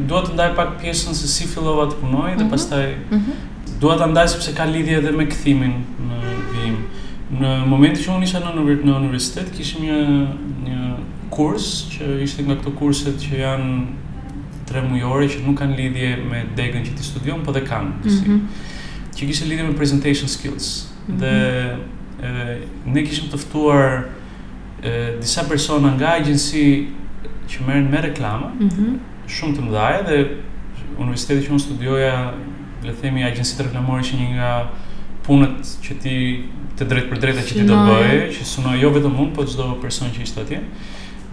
dua 0.09 0.23
të 0.25 0.33
ndaj 0.33 0.49
pak 0.57 0.77
pjesën 0.81 1.13
se 1.17 1.27
si 1.29 1.47
fillova 1.49 1.85
të 1.91 1.99
punoj 2.01 2.29
dhe 2.35 2.43
mhm. 2.43 2.49
pastaj 2.51 2.85
mm 2.97 3.15
-hmm. 3.15 3.79
dua 3.81 3.97
ta 3.97 4.07
ndaj 4.07 4.27
sepse 4.27 4.53
ka 4.55 4.65
lidhje 4.65 4.97
edhe 4.97 5.11
me 5.11 5.25
kthimin 5.29 5.73
në 6.07 6.19
vim. 6.53 6.77
Në 7.41 7.65
momentin 7.67 8.03
që 8.03 8.15
unë 8.17 8.23
isha 8.23 8.39
në 8.39 8.81
në 8.85 8.95
universitet 8.97 9.51
kishim 9.57 9.83
një 9.83 10.27
një 10.67 10.95
kurs 11.29 11.85
që 11.93 12.23
ishte 12.23 12.43
nga 12.43 12.55
këto 12.55 12.71
kurset 12.79 13.15
që 13.21 13.37
janë 13.39 13.81
tre 14.65 14.81
mujore 14.81 15.27
që 15.27 15.45
nuk 15.47 15.59
kanë 15.61 15.75
lidhje 15.77 16.15
me 16.31 16.45
degën 16.57 16.83
që 16.85 16.97
ti 16.97 17.03
studion, 17.03 17.39
po 17.45 17.51
dhe 17.51 17.61
kanë. 17.61 17.89
Mm 18.03 18.09
-hmm. 18.09 18.39
Që 19.15 19.27
kishte 19.27 19.45
lidhje 19.45 19.63
me 19.63 19.73
presentation 19.73 20.27
skills. 20.27 20.87
Mm 21.07 21.13
-hmm. 21.13 21.17
Dhe 21.19 21.33
e, 22.23 22.59
ne 22.85 23.03
kishim 23.03 23.25
të 23.31 23.37
ftuar 23.37 24.01
disa 25.21 25.43
persona 25.49 25.91
nga 25.95 26.07
agjenci 26.19 26.87
që 27.49 27.67
merren 27.67 27.91
me 27.91 28.01
reklama. 28.01 28.47
Mm 28.59 28.69
-hmm 28.69 29.12
shumë 29.29 29.57
të 29.57 29.65
mëdhaje 29.67 30.01
dhe 30.07 30.17
universiteti 31.01 31.45
që 31.47 31.53
unë 31.55 31.63
studioja, 31.65 32.15
le 32.83 32.95
themi 32.99 33.23
agjenci 33.25 33.61
reklamore 33.63 34.03
që 34.05 34.17
një 34.19 34.27
nga 34.35 34.51
punët 35.23 35.75
që 35.85 35.97
ti 36.03 36.15
të 36.77 36.87
drejtë 36.89 37.11
për 37.13 37.21
drejtë 37.23 37.45
që 37.47 37.57
ti 37.59 37.63
do 37.69 37.77
bëje, 37.87 38.17
që 38.35 38.47
sunoj 38.49 38.75
jo 38.81 38.89
vetëm 38.97 39.13
unë, 39.15 39.31
por 39.37 39.47
çdo 39.47 39.69
person 39.83 40.11
që 40.13 40.25
ishte 40.25 40.41
atje. 40.43 40.59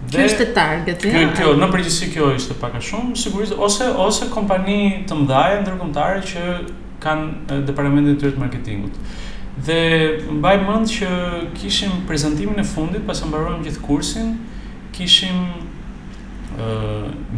Dhe 0.01 0.21
kjo 0.21 0.27
ishte 0.29 0.47
target, 0.55 1.05
ja. 1.09 1.23
Kjo, 1.35 1.51
në 1.59 1.67
përgjithësi 1.73 2.07
kjo 2.13 2.29
ishte 2.37 2.55
pak 2.61 2.77
a 2.79 2.83
shumë, 2.85 3.15
sigurisht 3.19 3.57
ose 3.57 3.89
ose 4.05 4.29
kompani 4.31 5.03
të 5.09 5.17
mëdhaje 5.23 5.59
ndërkombëtare 5.65 6.23
që 6.31 6.45
kanë 7.03 7.59
departamentin 7.67 8.15
e 8.15 8.19
tyre 8.21 8.35
të 8.37 8.41
marketingut. 8.45 8.97
Dhe 9.65 9.79
mbaj 10.39 10.55
mend 10.63 10.89
që 10.89 11.09
kishim 11.59 12.05
prezantimin 12.09 12.61
e 12.61 12.65
fundit, 12.65 13.03
pas 13.05 13.19
sa 13.21 13.27
mbarojmë 13.29 13.65
gjithë 13.67 13.83
kursin, 13.89 14.33
kishim 14.95 15.43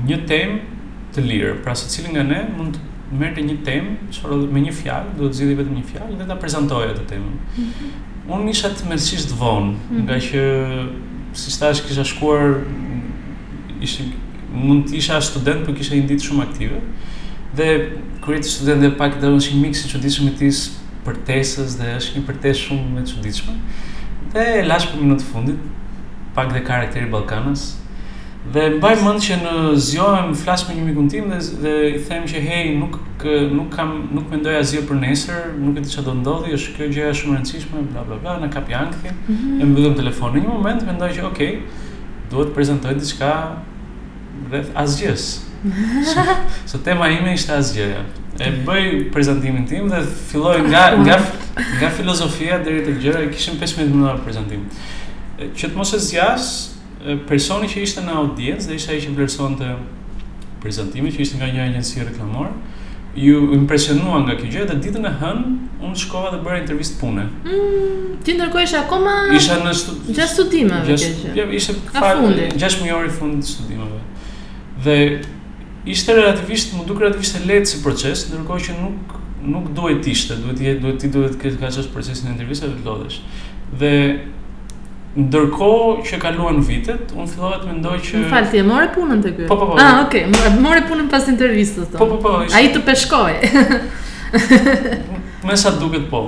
një 0.10 0.18
temë 0.28 0.82
të 1.14 1.24
lirë, 1.28 1.54
pra 1.64 1.76
se 1.78 1.90
cilin 1.94 2.16
nga 2.18 2.24
ne 2.26 2.40
mund 2.58 2.78
të 2.80 3.20
merrte 3.20 3.44
një 3.46 3.60
temë, 3.68 3.92
çfarë 4.16 4.38
me 4.54 4.62
një 4.64 4.72
fjalë, 4.80 5.12
do 5.20 5.28
të 5.30 5.38
zgjidhi 5.38 5.58
vetëm 5.60 5.74
një 5.78 5.84
fjalë 5.92 6.16
dhe 6.18 6.26
ta 6.32 6.38
prezantojë 6.42 6.94
atë 6.96 7.04
temën. 7.12 7.36
Mm 7.36 7.64
-hmm. 7.64 8.32
Unë 8.36 8.50
isha 8.56 8.70
të 8.74 8.88
mërësisht 8.90 9.36
vonë, 9.40 9.72
mm 9.72 9.76
-hmm. 9.90 10.04
nga 10.08 10.16
që, 10.28 10.44
si 11.42 11.52
stash, 11.52 11.82
kisha 11.86 12.04
shkuar, 12.04 12.56
ishim 13.82 14.12
mund 14.54 14.88
të 14.90 14.96
isha 14.96 15.22
student, 15.22 15.60
për 15.66 15.66
po 15.66 15.74
kisha 15.78 15.96
një 15.96 16.08
ditë 16.10 16.24
shumë 16.28 16.42
aktive, 16.50 16.80
dhe 17.58 17.68
kurit 18.22 18.46
student 18.46 18.82
dhe 18.82 18.92
pak 18.98 19.20
dhe 19.22 19.28
unë 19.28 19.42
që 19.46 19.52
mikë 19.64 19.74
si 19.76 19.86
që 19.90 20.10
shumë 20.10 20.32
i 20.32 20.36
tisë 20.42 20.70
për 21.06 21.16
tesës 21.28 21.72
dhe 21.80 21.88
është 22.00 22.14
një 22.18 22.24
për 22.28 22.36
tesë 22.44 22.62
shumë 22.66 22.86
me 22.96 23.02
që 23.02 23.24
Dhe 24.34 24.64
lashë 24.70 24.88
për 24.92 25.00
minutë 25.04 25.24
fundit, 25.34 25.60
pak 26.34 26.48
dhe 26.54 26.60
karakteri 26.70 27.06
Balkanës, 27.06 27.62
Dhe 28.52 28.66
mbaj 28.76 28.98
mend 29.06 29.22
që 29.24 29.38
në 29.40 29.52
zgjohem 29.80 30.34
flas 30.36 30.66
me 30.68 30.74
një 30.76 30.82
mikun 30.90 31.06
tim 31.12 31.30
dhe 31.32 31.38
dhe 31.64 31.74
i 31.96 32.00
them 32.10 32.26
që 32.28 32.42
hey, 32.44 32.72
nuk 32.76 32.98
nuk 33.56 33.70
kam 33.72 33.94
nuk 34.12 34.26
mendoj 34.34 34.58
asgjë 34.60 34.82
për 34.90 34.98
nesër, 35.00 35.38
nuk 35.62 35.78
e 35.80 35.84
di 35.86 35.88
çfarë 35.88 36.06
do 36.10 36.16
ndodhi, 36.20 36.52
është 36.58 36.74
kjo 36.76 36.88
gjëja 36.92 37.14
shumë 37.20 37.32
e 37.32 37.38
rëndësishme, 37.38 37.84
bla 37.94 38.02
bla 38.08 38.18
bla, 38.20 38.34
na 38.42 38.50
kap 38.52 38.68
janë 38.74 39.00
Mm 39.04 39.36
-hmm. 39.36 39.62
E 39.62 39.66
mbyllëm 39.70 39.94
telefonin. 39.96 40.42
Në 40.44 40.46
një 40.46 40.54
moment 40.54 40.82
mendoj 40.86 41.10
që 41.18 41.24
ok, 41.30 41.40
duhet 42.32 42.48
të 42.50 42.54
prezantoj 42.58 42.94
diçka 43.00 43.30
rreth 44.52 44.72
asgjës. 44.76 45.24
so, 46.14 46.20
so 46.72 46.78
tema 46.78 47.08
ime 47.10 47.34
ishte 47.34 47.54
asgjëja. 47.60 48.02
E 48.40 48.52
bëj 48.68 49.12
prezantimin 49.12 49.66
tim 49.66 49.88
dhe 49.90 50.02
filloj 50.30 50.60
nga 50.68 50.84
nga 51.04 51.18
nga 51.80 51.90
filozofia 51.90 52.60
deri 52.66 52.84
te 52.86 52.92
gjëra, 52.92 53.32
kishim 53.32 53.56
15 53.62 53.88
minuta 53.94 54.18
prezantim. 54.24 54.62
Që 55.58 55.68
të 55.68 55.76
mos 55.76 55.94
e 55.94 56.00
zgjas, 56.00 56.73
personi 57.28 57.68
që 57.70 57.82
ishte 57.84 58.04
në 58.06 58.14
audiencë 58.22 58.70
dhe 58.70 58.76
isha 58.80 58.94
ai 58.96 59.02
që 59.04 59.12
vlerësonte 59.18 59.70
prezantimin 60.64 61.12
që 61.12 61.20
ishte 61.26 61.40
nga 61.40 61.50
një 61.52 61.66
agjenci 61.68 62.06
reklamor, 62.08 62.52
ju 63.24 63.50
impresionua 63.54 64.22
nga 64.24 64.38
kjo 64.40 64.48
gjë 64.54 64.68
dhe 64.70 64.78
ditën 64.86 65.04
e 65.06 65.12
hënë 65.20 65.50
unë 65.84 66.00
shkova 66.04 66.32
dhe 66.34 66.40
bëra 66.46 66.62
intervistë 66.64 67.00
pune. 67.02 67.26
Mm, 67.44 68.16
ti 68.26 68.38
isha 68.64 68.80
akoma 68.86 69.18
isha 69.36 69.60
në 69.66 69.74
studi 69.80 70.14
gjatë 70.16 70.30
studimeve 70.34 70.96
kjo. 70.98 71.34
Ja, 71.38 71.46
ishte 71.60 71.76
fare 71.92 72.50
6 72.56 72.80
muaj 72.86 73.06
i 73.08 73.12
fund 73.18 73.44
të 73.44 73.52
studimeve. 73.52 74.00
Dhe 74.84 74.98
ishte 75.94 76.16
relativisht, 76.16 76.74
më 76.74 76.88
duket 76.88 77.04
relativisht 77.08 77.38
e 77.38 77.44
lehtë 77.50 77.70
si 77.76 77.84
proces, 77.84 78.28
ndërkohë 78.32 78.66
që 78.70 78.78
nuk 78.82 79.20
nuk 79.44 79.66
duhet 79.76 80.00
të 80.00 80.12
ishte, 80.16 80.38
duhet 80.40 80.62
të 80.64 80.78
duhet 80.80 81.00
ti 81.04 81.10
duhet 81.12 81.34
të 81.36 81.54
kesh 81.60 81.90
procesin 81.92 82.30
e 82.32 82.38
intervistave 82.38 82.78
të 82.80 82.86
lodhësh. 82.88 83.18
Dhe 83.76 83.92
Ndërkohë 85.14 86.02
që 86.08 86.18
kaluan 86.18 86.58
vitet, 86.66 87.12
unë 87.14 87.28
fillova 87.30 87.60
të 87.62 87.68
mendoj 87.70 87.98
që 88.08 88.20
Më 88.24 88.30
fal 88.32 88.48
e 88.58 88.64
morë 88.66 88.88
punën 88.96 89.20
te 89.22 89.32
ky. 89.38 89.46
Po 89.50 89.56
po 89.62 89.66
po. 89.70 89.76
Ah, 89.78 90.00
okay, 90.08 90.24
më 90.34 90.54
morë 90.58 90.88
punën 90.90 91.06
pas 91.12 91.28
intervistës 91.30 91.86
tonë. 91.92 92.00
Po 92.02 92.06
po 92.10 92.18
po. 92.18 92.42
Ishë... 92.42 92.54
Ai 92.58 92.74
të 92.74 92.80
peshkoi. 92.82 93.38
Më 95.46 95.54
sa 95.62 95.76
duket 95.78 96.08
po. 96.10 96.24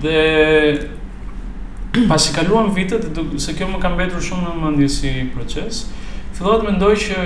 Dhe 0.00 0.88
pasi 2.08 2.32
kaluan 2.32 2.72
vitet, 2.72 3.04
se 3.36 3.52
kjo 3.52 3.68
më 3.68 3.76
ka 3.82 3.90
mbetur 3.92 4.16
shumë 4.24 4.48
në 4.48 4.52
mendje 4.62 4.88
si 4.94 5.10
proces, 5.34 5.82
fillova 6.38 6.56
të 6.62 6.64
mendoj 6.70 6.94
që 7.02 7.18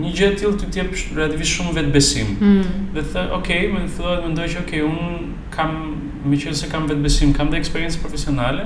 një 0.00 0.08
gjë 0.16 0.24
e 0.30 0.36
tillë 0.40 0.56
të 0.62 0.72
jep 0.78 0.88
relativisht 1.18 1.52
shumë 1.58 1.70
vetbesim. 1.82 2.32
Mm. 2.38 2.96
Dhe 2.96 3.04
thë, 3.12 3.26
okay, 3.36 3.68
më 3.76 3.84
fillova 3.98 4.16
të 4.22 4.24
mendoj 4.30 4.48
që 4.54 4.58
okay, 4.64 4.80
unë 4.88 5.08
kam 5.52 5.70
më 6.30 6.34
qenë 6.46 6.56
se 6.62 6.66
kam 6.72 6.84
vetbesim, 6.88 7.28
kam 7.36 7.48
dhe 7.52 7.58
eksperiencë 7.60 7.98
profesionale 8.06 8.64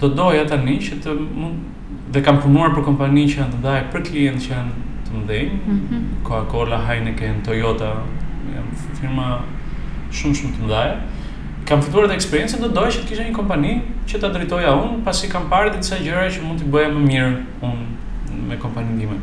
do 0.00 0.08
doja 0.08 0.46
tani 0.48 0.78
që 0.80 0.98
të 1.04 1.14
mund 1.18 2.14
dhe 2.14 2.22
kam 2.24 2.38
punuar 2.40 2.72
për 2.76 2.84
kompani 2.86 3.26
që 3.28 3.40
janë 3.42 3.56
të 3.56 3.62
dhaj 3.64 3.78
për 3.92 4.04
klientë 4.06 4.42
që 4.44 4.50
janë 4.52 4.74
të 5.06 5.16
mëdhej, 5.18 5.40
mm 5.54 5.76
-hmm. 5.76 6.02
Coca-Cola, 6.26 6.78
Heineken, 6.86 7.42
Toyota, 7.44 7.90
janë 8.56 8.76
firma 9.00 9.38
shumë 10.12 10.36
shumë 10.38 10.52
të 10.58 10.66
mëdhej. 10.66 10.92
Kam 11.68 11.82
fituar 11.82 12.06
dhe 12.08 12.14
eksperiencën, 12.14 12.60
do 12.62 12.68
doja 12.68 12.90
që 12.90 13.00
të 13.04 13.08
kisha 13.08 13.22
një 13.28 13.34
kompani 13.36 13.80
që 14.08 14.20
ta 14.20 14.28
drejtoja 14.34 14.70
unë, 14.74 15.02
pasi 15.04 15.28
kam 15.28 15.42
parë 15.50 15.76
disa 15.76 15.96
gjëra 16.04 16.28
që 16.28 16.44
mund 16.46 16.60
të 16.60 16.70
bëja 16.72 16.88
më 16.94 17.06
mirë 17.08 17.34
unë 17.62 18.48
me 18.48 18.56
kompaninë 18.58 19.00
time. 19.00 19.18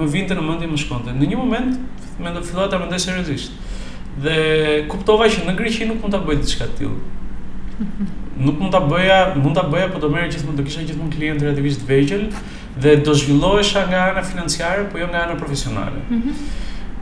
më 0.00 0.06
vinte 0.12 0.34
në 0.36 0.42
mendje 0.48 0.66
më 0.70 0.78
shkonte. 0.82 1.10
Në 1.14 1.30
një 1.32 1.36
moment 1.36 1.78
mendoj 2.20 2.42
fillova 2.44 2.68
ta 2.68 2.78
mendoj 2.78 2.98
seriozisht. 2.98 3.52
Dhe 4.22 4.86
kuptova 4.88 5.26
që 5.26 5.44
në 5.48 5.56
Greqi 5.56 5.84
nuk 5.88 6.02
mund 6.02 6.12
ta 6.12 6.20
bëj 6.26 6.38
diçka 6.42 6.64
të 6.64 6.76
tillë. 6.78 7.00
Mhm. 7.80 8.06
Nuk 8.46 8.60
mund 8.60 8.72
ta 8.72 8.80
bëja, 8.80 9.18
mund 9.42 9.54
ta 9.54 9.62
bëja, 9.72 9.88
por 9.92 10.00
do 10.00 10.08
merr 10.10 10.28
gjithmonë 10.28 10.58
të 10.60 10.64
kisha 10.66 10.80
gjithmonë 10.82 11.16
klientë 11.16 11.40
relativisht 11.44 11.80
të 11.82 11.88
vegjël 11.92 12.24
dhe 12.82 12.96
do 13.04 13.14
zhvillohesha 13.14 13.82
nga 13.88 14.00
ana 14.10 14.22
financiare, 14.22 14.84
por 14.90 15.00
jo 15.00 15.06
nga 15.06 15.18
ana 15.18 15.34
profesionale. 15.34 16.00
Mm 16.10 16.20
-hmm 16.20 16.34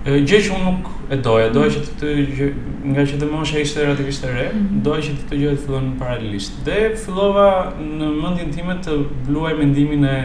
gjë 0.05 0.39
që 0.45 0.51
unë 0.53 0.67
nuk 0.71 0.89
e 1.15 1.17
doja, 1.25 1.47
doja 1.55 1.71
që 1.73 1.83
të 1.87 1.93
të 2.01 2.15
gjë, 2.39 2.47
nga 2.93 3.05
që 3.09 3.19
dhe 3.23 3.27
mosha 3.33 3.61
ishte 3.63 3.85
relativisht 3.87 4.25
e 4.29 4.33
re, 4.35 4.47
mhm. 4.53 4.81
doja 4.85 5.05
që 5.07 5.13
të 5.17 5.29
të 5.31 5.37
gjë 5.41 5.53
të 5.55 5.63
fillon 5.65 5.87
paralelisht. 6.01 6.59
Dhe 6.67 6.81
fillova 7.01 7.47
në 7.81 8.11
mëndjen 8.19 8.51
time 8.53 8.75
të 8.85 8.97
bluaj 9.31 9.55
mendimin 9.63 10.05
e, 10.05 10.19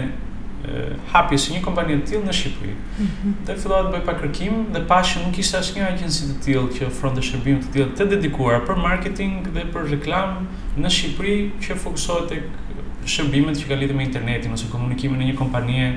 hapjes 1.14 1.48
një 1.54 1.62
kompanie 1.64 1.96
të 2.02 2.10
tillë 2.12 2.28
në 2.28 2.36
Shqipëri. 2.42 2.74
Mhm. 3.06 3.38
Dhe 3.48 3.56
fillova 3.62 3.86
të 3.88 3.94
bëj 3.96 4.04
pa 4.10 4.18
kërkim 4.20 4.60
dhe 4.76 4.84
pashë 4.92 5.16
që 5.16 5.24
nuk 5.30 5.40
ishte 5.46 5.62
asnjë 5.64 5.88
agjenci 5.94 6.28
të 6.34 6.38
tillë 6.50 6.74
që 6.76 6.90
ofronte 6.92 7.24
shërbim 7.30 7.64
të 7.64 7.72
tillë 7.78 7.96
të 8.02 8.10
dedikuar 8.18 8.68
për 8.68 8.84
marketing 8.84 9.40
dhe 9.56 9.64
për 9.78 9.88
reklam 9.96 10.42
në 10.76 10.92
Shqipëri 10.98 11.38
që 11.64 11.80
fokusohet 11.86 12.28
tek 12.36 13.16
shërbimet 13.16 13.56
që 13.64 13.72
kanë 13.72 13.86
lidhje 13.86 13.96
me 13.96 14.04
internetin 14.06 14.54
ose 14.60 14.68
komunikimin 14.74 15.24
në 15.24 15.32
një 15.32 15.40
kompanie 15.40 15.88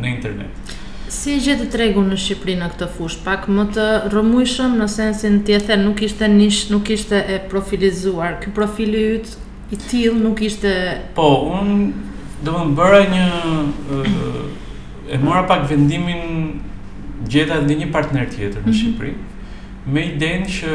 në 0.00 0.12
internet. 0.14 0.74
Si 1.06 1.30
e 1.38 1.38
gjithë 1.38 1.66
të 1.70 1.94
në 2.02 2.16
Shqipëri 2.18 2.54
në 2.58 2.66
këtë 2.72 2.86
fush, 2.96 3.16
pak 3.22 3.44
më 3.46 3.64
të 3.76 3.84
rëmujshëm 4.10 4.72
në 4.80 4.86
sensin 4.90 5.36
tjetë 5.46 5.72
e 5.74 5.76
nuk 5.84 6.00
ishte 6.02 6.26
nish, 6.32 6.64
nuk 6.72 6.90
ishte 6.90 7.14
e 7.14 7.40
profilizuar, 7.50 8.40
këj 8.42 8.50
profili 8.56 9.04
ytë 9.20 9.28
i 9.70 9.76
tilë 9.84 10.18
nuk 10.24 10.40
ishte... 10.48 10.72
Po, 11.14 11.28
unë 11.54 11.92
do 12.44 12.50
më 12.58 12.74
bëra 12.78 13.04
një... 13.14 13.30
e 15.14 15.18
mora 15.22 15.44
pak 15.46 15.68
vendimin 15.70 16.58
gjeta 17.30 17.60
dhe 17.62 17.76
një 17.78 17.86
partner 17.94 18.26
tjetër 18.32 18.66
në 18.66 18.66
mhm. 18.66 18.78
Shqipëri, 18.80 19.12
mm 19.12 19.18
-hmm. 19.22 19.92
me 19.94 20.00
i 20.02 20.10
denë 20.18 20.46
që 20.58 20.70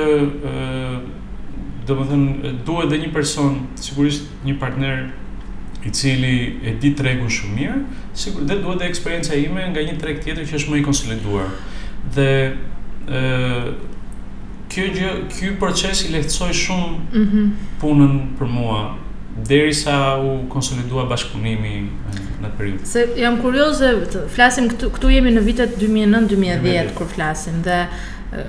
do 1.88 1.96
më 2.00 2.04
thënë 2.12 2.30
duhet 2.70 2.88
dhe 2.90 2.98
një 3.04 3.12
person, 3.14 3.60
sigurisht 3.76 4.24
një 4.48 4.56
partner 4.64 4.96
tjetër, 4.96 5.18
i 5.86 5.92
cili 5.92 6.60
e 6.64 6.74
di 6.80 6.94
tregun 6.98 7.28
shumë 7.32 7.56
mirë, 7.58 7.78
sigurisht 8.14 8.50
dhe 8.52 8.58
duhet 8.64 8.84
e 8.86 8.90
eksperjenca 8.92 9.38
ime 9.42 9.64
nga 9.72 9.82
një 9.86 9.96
treg 10.02 10.20
tjetër 10.24 10.46
që 10.50 10.58
është 10.60 10.74
më 10.74 10.82
i 10.82 10.84
konsoliduar. 10.86 11.54
Dhe 12.16 12.28
ë 13.10 13.62
kjo 14.72 14.84
gjë, 14.96 15.12
ky 15.36 15.50
proces 15.60 16.06
i 16.08 16.14
lehtësoi 16.14 16.52
shumë 16.62 16.92
mm 17.00 17.26
-hmm. 17.30 17.72
punën 17.82 18.14
për 18.40 18.48
mua 18.54 18.82
derisa 19.50 19.98
u 20.22 20.46
konsolidua 20.54 21.04
bashkëpunimi 21.10 21.74
në 22.42 22.46
atë 22.46 22.54
periudhë. 22.60 22.86
Se 22.88 23.08
jam 23.18 23.42
kurioze, 23.42 23.90
flasim 24.36 24.70
këtu, 24.72 24.90
këtu 24.96 25.10
jemi 25.16 25.34
në 25.36 25.44
vitet 25.50 25.76
2009-2010 25.82 26.94
kur 26.96 27.08
flasim 27.16 27.62
dhe 27.68 27.82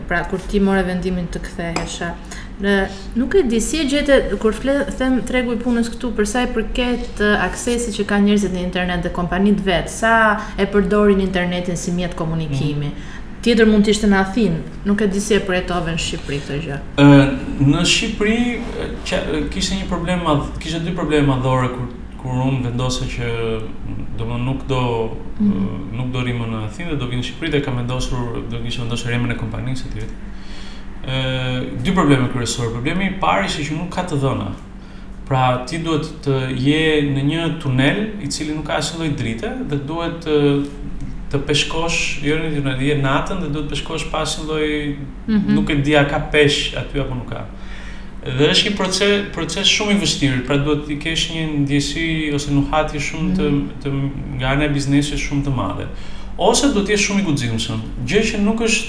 pra 0.09 0.21
kur 0.31 0.39
ti 0.51 0.59
morë 0.61 0.85
vendimin 0.87 1.27
të 1.33 1.39
kthehesh. 1.47 2.03
Në, 2.63 2.73
nuk 3.19 3.35
e 3.35 3.41
di 3.51 3.59
si 3.61 3.81
e 3.83 3.85
gjete 3.91 4.17
kur 4.41 4.55
flet 4.55 4.93
them 5.01 5.17
tregu 5.27 5.57
i 5.57 5.59
punës 5.59 5.89
këtu 5.91 6.13
për 6.15 6.29
sa 6.31 6.43
i 6.47 6.51
përket 6.55 7.23
aksesit 7.49 7.97
që 7.99 8.05
kanë 8.13 8.29
njerëzit 8.29 8.55
në 8.55 8.63
internet 8.63 9.03
dhe 9.07 9.11
kompanitë 9.17 9.65
vet, 9.67 9.91
sa 9.91 10.13
e 10.63 10.69
përdorin 10.71 11.25
internetin 11.25 11.79
si 11.85 11.95
mjet 11.99 12.17
komunikimi. 12.21 12.93
Mm 12.93 13.11
Tjetër 13.43 13.67
mund 13.67 13.83
të 13.83 13.91
ishte 13.91 14.07
në 14.07 14.19
Athinë, 14.23 14.59
nuk 14.87 15.01
e 15.03 15.07
di 15.11 15.19
si 15.19 15.35
e 15.35 15.41
përjetove 15.43 15.91
në 15.91 15.99
Shqipëri 16.05 16.37
këtë 16.45 16.59
gjë. 16.63 16.77
në 17.73 17.81
Shqipëri 17.91 19.47
kishte 19.51 19.81
një 19.81 19.89
problem 19.91 20.23
madh, 20.29 20.45
kishte 20.63 20.79
dy 20.85 20.93
probleme 20.95 21.27
madhore 21.33 21.73
kur 21.75 21.89
kur 22.21 22.39
unë 22.45 22.61
vendosa 22.69 23.03
që 23.17 23.33
nuk 24.47 24.63
do 24.71 24.83
mm 25.41 25.91
nuk 25.99 26.13
do 26.15 26.23
rrimë 26.23 26.47
në 26.53 26.63
Athinë, 26.69 27.01
do 27.03 27.11
vinë 27.11 27.25
në 27.25 27.29
Shqipëri 27.33 27.51
dhe 27.57 27.65
kam 27.67 27.83
vendosur 27.83 28.45
do 28.53 28.63
kisha 28.63 28.85
vendosur 28.85 29.17
emrin 29.19 29.35
e 29.35 29.41
kompanisë 29.43 29.91
aty 29.91 30.07
dy 31.83 31.93
probleme 31.93 32.29
kryesore. 32.33 32.71
Problemi 32.71 33.05
i 33.09 33.17
parë 33.23 33.49
është 33.49 33.65
që 33.69 33.79
nuk 33.79 33.89
ka 33.95 34.05
të 34.07 34.19
dhëna. 34.23 34.51
Pra 35.27 35.41
ti 35.67 35.81
duhet 35.83 36.09
të 36.25 36.37
je 36.61 36.83
në 37.15 37.25
një 37.29 37.47
tunel 37.63 37.99
i 38.23 38.29
cili 38.31 38.55
nuk 38.55 38.67
ka 38.69 38.77
asnjë 38.79 39.09
drite 39.19 39.51
dhe 39.71 39.79
duhet 39.89 40.23
të 40.27 40.37
të 41.33 41.39
peshkosh, 41.49 42.19
jo 42.21 42.35
në 42.37 42.51
tunel, 42.59 42.81
je 42.85 42.95
natën 43.01 43.39
dhe 43.41 43.47
duhet 43.55 43.65
të 43.65 43.73
peshkosh 43.73 44.11
pas 44.13 44.35
një 44.37 44.43
lloj 44.51 44.67
mm 44.93 45.33
-hmm. 45.33 45.55
nuk 45.57 45.71
e 45.71 45.75
di 45.81 45.97
a 45.97 46.05
ka 46.05 46.19
pesh 46.33 46.75
aty 46.77 47.01
apo 47.01 47.15
nuk 47.15 47.29
ka. 47.31 47.41
Dhe 48.39 48.51
është 48.53 48.69
një 48.71 48.77
proces 48.77 49.25
proces 49.35 49.67
shumë 49.67 49.93
i 49.97 50.01
vështirë, 50.03 50.41
pra 50.47 50.57
duhet 50.57 50.85
të 50.89 50.99
kesh 51.01 51.31
një 51.35 51.45
ndjesi 51.65 52.35
ose 52.35 52.53
nuhati 52.53 52.99
shumë 52.99 53.33
të 53.37 53.43
mhm. 53.51 53.69
të 53.83 53.89
nga 54.39 54.47
ana 54.47 54.65
e 54.65 54.69
biznesit 54.69 55.19
shumë 55.19 55.45
të 55.45 55.55
madhe. 55.57 55.87
Ose 56.39 56.69
do 56.75 56.81
të 56.83 56.91
jesh 56.93 57.05
shumë 57.09 57.21
i 57.21 57.25
guximshëm, 57.25 57.81
gjë 58.07 58.21
që 58.29 58.39
nuk 58.41 58.61
është 58.61 58.85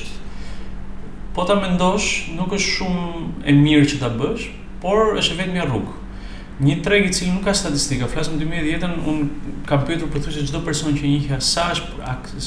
po 1.34 1.46
ta 1.50 1.56
mendosh, 1.60 2.32
nuk 2.38 2.54
është 2.54 2.72
shumë 2.78 3.26
e 3.50 3.56
mirë 3.58 3.88
që 3.92 4.00
ta 4.04 4.10
bësh, 4.18 4.48
por 4.84 5.16
është 5.18 5.38
vetëm 5.40 5.58
një 5.58 5.68
rrugë. 5.70 6.00
Një 6.64 6.76
treg 6.86 7.08
i 7.08 7.14
cili 7.16 7.32
nuk 7.34 7.48
ka 7.48 7.54
statistika, 7.58 8.06
flasëm 8.12 8.36
2010-ën, 8.44 9.00
un 9.10 9.24
kam 9.70 9.82
pyetur 9.88 10.12
përthyesë 10.14 10.44
çdo 10.52 10.62
person 10.68 10.94
që 10.94 11.08
njihja 11.10 11.40
sa 11.44 11.72
është 11.74 12.44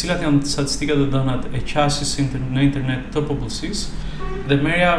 cilat 0.00 0.22
janë 0.24 0.40
statistikat 0.48 1.02
e 1.02 1.08
dhënat 1.12 1.50
e 1.52 1.60
qasjes 1.68 2.14
në 2.22 2.64
internet 2.68 3.08
të 3.12 3.24
popullsisë 3.26 4.28
dhe 4.48 4.60
merja 4.62 4.94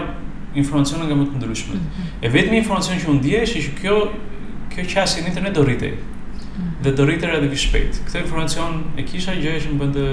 informacione 0.61 1.07
nga 1.07 1.15
më 1.17 1.29
të 1.31 1.39
ndryshmet. 1.39 1.81
Mhm. 1.81 2.09
E 2.21 2.29
vetëmi 2.35 2.59
informacion 2.61 2.99
që 3.01 3.09
unë 3.15 3.21
dje 3.25 3.41
është 3.47 3.61
që 3.65 3.75
kjo, 3.81 3.97
kjo 4.75 4.85
qasje 4.93 5.23
në 5.25 5.31
internet 5.31 5.55
do 5.57 5.63
rritej, 5.65 5.95
dhe 6.83 6.91
të 6.95 7.05
rritër 7.07 7.37
edhe 7.37 7.47
vishpejt. 7.51 7.99
Këtë 8.07 8.23
informacion 8.25 8.81
e 8.99 9.05
kisha 9.07 9.33
gjë 9.37 9.53
që 9.63 9.69
më 9.71 9.81
bëndë 9.81 10.07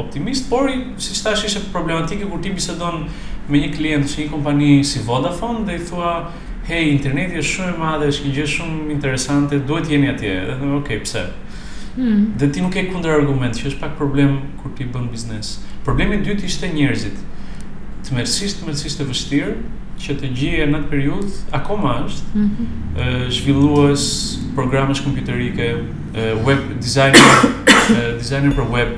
optimist, 0.00 0.46
por 0.50 0.70
si 1.02 1.16
që 1.16 1.24
tash 1.24 1.46
ishe 1.48 1.62
problematike 1.72 2.28
kur 2.30 2.42
ti 2.44 2.52
bisedon 2.54 3.02
me 3.50 3.62
një 3.64 3.72
klient 3.74 4.06
që 4.12 4.20
një 4.20 4.32
kompani 4.34 4.70
si 4.86 5.02
Vodafone 5.06 5.64
dhe 5.66 5.78
i 5.80 5.86
thua 5.90 6.12
hej, 6.68 6.84
interneti 6.92 7.40
është 7.40 7.54
shumë 7.56 7.72
e 7.72 7.76
madhe, 7.82 8.08
është 8.12 8.26
një 8.28 8.34
gjë 8.36 8.46
shumë 8.54 8.86
interesante, 8.94 9.58
duhet 9.70 9.90
jeni 9.90 10.10
atje, 10.12 10.34
dhe 10.50 10.56
thëmë, 10.60 10.72
okej, 10.78 10.98
okay, 10.98 11.04
pse? 11.06 11.60
Hmm. 11.98 12.20
Dhe 12.38 12.50
ti 12.52 12.60
nuk 12.62 12.76
e 12.78 12.84
kunder 12.92 13.16
argument, 13.16 13.56
që 13.56 13.70
është 13.72 13.80
pak 13.82 13.94
problem 13.98 14.36
kur 14.60 14.74
ti 14.78 14.84
bën 14.92 15.06
biznes. 15.10 15.56
Problemi 15.88 16.20
dytë 16.22 16.46
ishte 16.46 16.68
njerëzit, 16.76 17.18
të 18.06 18.14
mërësisht, 18.18 18.60
të 18.62 18.68
mërësisht 18.68 19.00
të 19.00 19.06
vështirë, 19.08 19.54
që 20.02 20.14
të 20.20 20.28
gjeje 20.36 20.66
në 20.70 20.78
atë 20.78 20.90
periudhë 20.92 21.40
akoma 21.58 21.96
është 22.06 22.34
ë 22.34 22.42
mm 22.42 22.68
-hmm. 23.46 24.52
programesh 24.54 25.02
kompjuterike, 25.04 25.68
web 26.46 26.58
designer, 26.80 27.26
designer 28.20 28.52
për 28.56 28.66
web. 28.74 28.92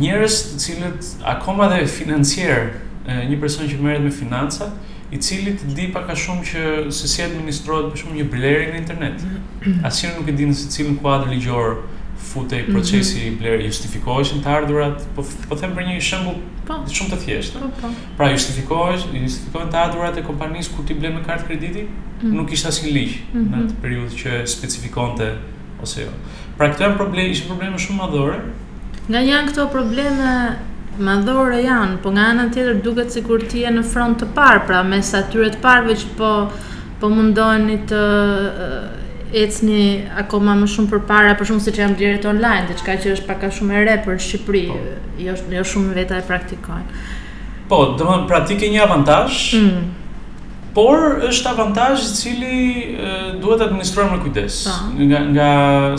Njerëz 0.00 0.36
të 0.52 0.58
cilët 0.58 1.00
akoma 1.24 1.68
dhe 1.72 1.86
financiar, 1.86 2.68
një 3.28 3.40
person 3.40 3.66
që 3.68 3.80
merret 3.80 4.02
me 4.04 4.10
financa, 4.10 4.70
i 5.12 5.16
cili 5.16 5.54
të 5.56 5.74
di 5.74 5.86
pak 5.92 6.10
a 6.10 6.14
shumë 6.14 6.42
që 6.44 6.90
se 6.92 7.08
si 7.08 7.22
administrohet 7.22 7.88
për 7.92 7.96
shumë 7.96 8.14
një 8.20 8.24
blerje 8.32 8.72
në 8.72 8.76
internet. 8.82 9.22
Mhm. 9.62 9.84
Asnjëri 9.88 10.14
nuk 10.18 10.28
e 10.28 10.32
dinë 10.36 10.54
se 10.54 10.68
cilin 10.70 10.96
kuadër 10.96 11.28
ligjor 11.32 11.76
fute 12.18 12.56
i 12.68 12.72
procesi 12.72 13.18
mm 13.18 13.22
-hmm. 13.24 13.32
i 13.32 13.36
blerë 13.42 13.64
justifikohesh 13.66 14.32
të 14.42 14.48
ardhurat, 14.56 15.02
po 15.14 15.22
po 15.48 15.54
them 15.56 15.70
për 15.76 15.86
një 15.88 15.96
shembull 16.02 16.36
po, 16.66 16.74
shumë 16.88 17.10
të 17.12 17.16
thjeshtë. 17.26 17.58
Po, 17.62 17.68
po. 17.80 17.88
Pra 18.16 18.30
justifikohesh, 18.30 19.04
justifikohen 19.14 19.68
të 19.72 19.78
ardhurat 19.84 20.16
e 20.18 20.22
kompanisë 20.22 20.70
kur 20.76 20.84
ti 20.86 20.94
ble 20.94 21.08
me 21.10 21.22
kartë 21.26 21.44
krediti, 21.46 21.82
mm 21.82 21.88
-hmm. 22.20 22.34
nuk 22.34 22.52
ishte 22.52 22.68
asin 22.68 22.92
ligj 22.94 23.12
mm 23.14 23.38
-hmm. 23.38 23.50
në 23.50 23.56
mhm. 23.56 23.66
atë 23.66 23.72
periudhë 23.82 24.14
që 24.24 24.46
specifikonte 24.46 25.32
ose 25.82 26.00
jo. 26.02 26.10
Pra 26.56 26.68
këto 26.68 26.82
janë 26.84 26.96
probleme, 26.96 27.28
ishin 27.28 27.46
probleme 27.46 27.76
shumë 27.78 27.96
madhore. 28.02 28.38
Nga 29.08 29.20
janë 29.30 29.48
këto 29.48 29.66
probleme 29.66 30.58
madhore 30.98 31.62
janë, 31.62 31.96
po 32.02 32.10
nga 32.10 32.24
anën 32.32 32.50
tjetër 32.54 32.74
duket 32.84 33.12
sikur 33.12 33.42
ti 33.48 33.62
e 33.64 33.70
në 33.70 33.82
front 33.92 34.18
të 34.22 34.26
parë, 34.34 34.66
pra 34.66 34.82
mes 34.82 35.14
atyre 35.14 35.50
të 35.50 35.58
parëve 35.62 35.94
që 36.00 36.06
po 36.16 36.50
po 37.00 37.08
mundoheni 37.08 37.76
të 37.88 38.00
ecni 39.32 40.06
akoma 40.16 40.54
më 40.56 40.66
shumë 40.66 40.88
përpara, 40.92 41.34
për 41.36 41.44
shkak 41.46 41.62
se 41.64 41.72
që 41.74 41.82
janë 41.82 41.96
blerët 41.98 42.24
online, 42.30 42.66
diçka 42.68 42.94
që 42.96 43.12
është 43.16 43.26
pak 43.28 43.44
a 43.44 43.50
shumë 43.52 43.74
e 43.74 43.82
re 43.84 43.96
për 44.04 44.16
Shqipëri, 44.16 44.62
po. 44.70 44.78
jo 45.20 45.34
jo 45.52 45.64
shumë 45.64 45.94
veta 45.96 46.16
e 46.18 46.24
praktikojnë. 46.24 47.00
Po, 47.68 47.94
do 47.98 48.04
të 48.04 48.26
pra 48.28 48.40
ti 48.46 48.56
një 48.56 48.82
avantazh. 48.82 49.54
Mm. 49.58 49.88
Por 50.76 51.24
është 51.28 51.48
avantazh 51.50 52.04
i 52.04 52.12
cili 52.14 52.98
duhet 53.42 53.60
administruar 53.66 54.10
me 54.12 54.18
kujdes. 54.24 54.66
Pa. 54.68 54.86
Po. 54.86 55.02
Nga 55.08 55.20
nga 55.34 55.50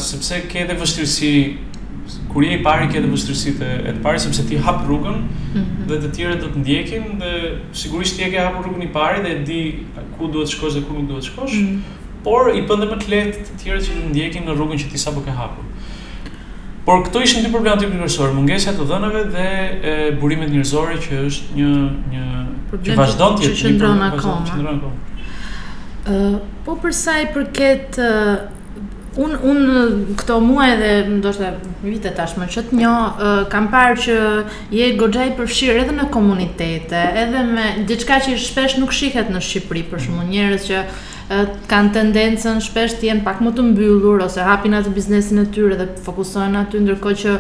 sepse 0.02 0.42
ke 0.50 0.64
edhe 0.66 0.78
vështirësi 0.80 1.34
kur 2.30 2.44
je 2.46 2.58
i 2.58 2.64
pari 2.66 2.88
ke 2.90 2.98
edhe 3.00 3.10
vështirësitë 3.10 3.70
e 3.90 3.94
të 3.94 4.02
parë 4.06 4.24
sepse 4.24 4.46
ti 4.46 4.58
hap 4.62 4.84
rrugën 4.86 5.18
mm 5.20 5.54
-hmm. 5.54 5.86
dhe 5.90 5.96
të 6.04 6.10
tjerë 6.16 6.36
do 6.42 6.48
të 6.54 6.60
ndjekin 6.62 7.04
dhe 7.22 7.32
sigurisht 7.74 8.18
ti 8.18 8.24
e 8.24 8.30
ke 8.34 8.38
hapur 8.40 8.66
rrugën 8.66 8.84
i 8.84 8.92
parë 8.98 9.24
dhe 9.24 9.32
e 9.36 9.40
di 9.50 9.62
ku 10.18 10.28
duhet 10.34 10.48
të 10.48 10.52
shkosh 10.52 10.74
dhe 10.78 10.82
ku 10.88 10.94
nuk 10.94 11.08
duhet 11.10 11.24
të 11.24 11.28
shkosh. 11.30 11.56
Mm 11.56 11.68
-hmm 11.68 11.98
por 12.30 12.46
i 12.58 12.62
bënde 12.70 12.88
më 12.92 12.98
të 13.02 13.10
letë 13.14 13.46
të 13.48 13.56
tjerët 13.64 13.88
që 13.90 13.96
të 14.00 14.10
ndjekin 14.14 14.46
në 14.50 14.56
rrugën 14.58 14.84
që 14.84 14.92
ti 14.94 15.00
sapo 15.02 15.24
ke 15.26 15.34
hapur. 15.36 15.66
Por 16.86 17.02
këto 17.08 17.22
ishin 17.26 17.44
dy 17.46 17.52
problemat 17.54 17.82
tipike 17.82 18.00
kryesorë, 18.02 18.36
mungesa 18.38 18.72
e 18.72 18.78
të 18.78 18.86
dhënave 18.92 19.24
dhe 19.34 19.48
e, 19.90 19.96
burimet 20.22 20.52
njerëzore 20.54 21.00
që 21.06 21.20
është 21.30 21.58
një 21.58 21.74
një 22.14 22.46
që 22.86 22.98
vazhdon 23.02 23.36
të 23.38 23.46
jetë 23.48 23.60
që 23.64 23.74
ndron 23.76 24.02
akoma. 24.08 24.80
Ë, 26.10 26.24
po 26.66 26.78
për 26.82 26.96
sa 26.98 27.18
i 27.24 27.28
përket 27.34 28.00
uh, 28.02 28.34
un 29.20 29.34
un 29.52 30.18
këto 30.20 30.40
muaj 30.46 30.70
dhe 30.80 30.90
ndoshta 31.18 31.50
vite 31.84 32.14
tashmë 32.18 32.48
që 32.56 32.64
të 32.70 32.80
njoh, 32.80 33.22
kam 33.54 33.70
parë 33.74 34.00
që 34.06 34.18
je 34.80 34.90
goxha 35.02 35.26
i 35.28 35.34
përfshir 35.38 35.82
edhe 35.84 35.96
në 35.98 36.10
komunitete, 36.14 37.04
edhe 37.26 37.46
me 37.54 37.70
diçka 37.90 38.22
që 38.26 38.38
shpesh 38.48 38.78
nuk 38.82 38.94
shihet 38.96 39.30
në 39.34 39.42
Shqipëri 39.46 39.86
për 39.92 39.98
mm. 40.00 40.08
shumë 40.08 40.28
njerëz 40.30 40.68
që 40.70 40.84
uh, 40.86 41.00
kanë 41.70 41.92
tendencën 41.94 42.60
shpesh 42.66 42.96
të 42.98 43.10
jenë 43.12 43.26
pak 43.26 43.42
më 43.46 43.52
të 43.54 43.64
mbyllur 43.68 44.24
ose 44.26 44.42
hapin 44.48 44.74
atë 44.74 44.94
biznesin 44.96 45.44
e 45.44 45.48
tyre 45.54 45.76
dhe 45.78 45.86
fokusohen 46.06 46.56
aty 46.58 46.82
ndërkohë 46.82 47.18
që 47.24 47.36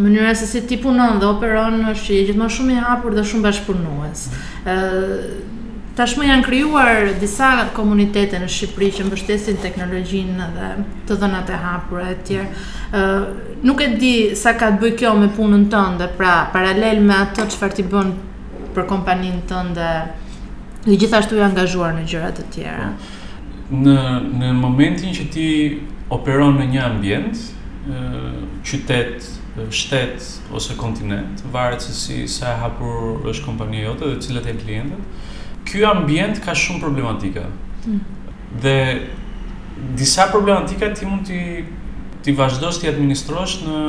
mënyra 0.00 0.30
se 0.34 0.46
si 0.48 0.62
ti 0.66 0.78
punon 0.80 1.20
dhe 1.20 1.28
operon 1.28 1.76
është 1.90 2.06
që 2.06 2.22
gjithmonë 2.30 2.54
shumë 2.56 2.78
i 2.78 2.86
hapur 2.86 3.14
dhe 3.16 3.24
shumë 3.28 3.44
bashkëpunues. 3.50 4.22
ë 4.66 5.42
Tashmë 5.94 6.24
janë 6.26 6.42
krijuar 6.42 7.04
disa 7.20 7.48
komunitete 7.70 8.40
në 8.42 8.48
Shqipëri 8.50 8.88
që 8.96 9.04
mbështesin 9.06 9.60
teknologjinë 9.62 10.46
dhe 10.56 10.70
të 11.06 11.18
dhënat 11.20 11.52
e 11.54 11.60
hapura 11.68 12.08
e 12.10 12.16
tjerë. 12.26 12.48
ë 12.90 13.62
Nuk 13.64 13.84
e 13.84 13.88
di 14.00 14.16
sa 14.40 14.52
ka 14.58 14.72
të 14.72 14.80
bëj 14.80 14.96
kjo 14.98 15.12
me 15.20 15.28
punën 15.36 15.68
tënde, 15.70 16.08
pra 16.18 16.48
paralel 16.56 16.98
me 17.04 17.14
atë 17.20 17.46
çfarë 17.52 17.74
ti 17.76 17.82
bën 17.92 18.10
për 18.74 18.84
kompaninë 18.90 19.46
tënde, 19.52 19.86
Dhe 20.86 20.96
gjithashtu 21.00 21.34
i 21.38 21.42
angazhuar 21.44 21.94
në 21.96 22.02
gjëra 22.10 22.30
të 22.36 22.44
tjera. 22.52 22.90
Po. 22.92 23.78
Në 23.84 23.94
në 24.40 24.50
momentin 24.58 25.14
që 25.16 25.24
ti 25.32 25.46
operon 26.12 26.58
në 26.60 26.66
një 26.74 26.82
ambient, 26.88 27.38
ë 27.88 28.32
qytet, 28.68 29.28
shtet 29.72 30.24
ose 30.52 30.76
kontinent, 30.76 31.40
varet 31.54 31.84
se 31.84 31.94
si 31.96 32.18
sa 32.28 32.52
e 32.52 32.58
hapur 32.64 33.24
është 33.32 33.46
kompania 33.46 33.86
jote 33.86 34.10
dhe 34.12 34.20
cilat 34.26 34.50
janë 34.50 34.64
klientët. 34.64 35.30
Ky 35.70 35.86
ambient 35.88 36.42
ka 36.44 36.52
shumë 36.64 36.82
problematika. 36.84 37.46
Mm. 37.86 38.36
Dhe 38.60 38.76
disa 40.02 40.28
problematika 40.32 40.92
ti 40.92 41.08
mund 41.08 41.24
të 41.30 41.40
ti 42.24 42.32
vazhdosh 42.32 42.78
të 42.80 42.88
administrosh 42.94 43.58
në 43.66 43.80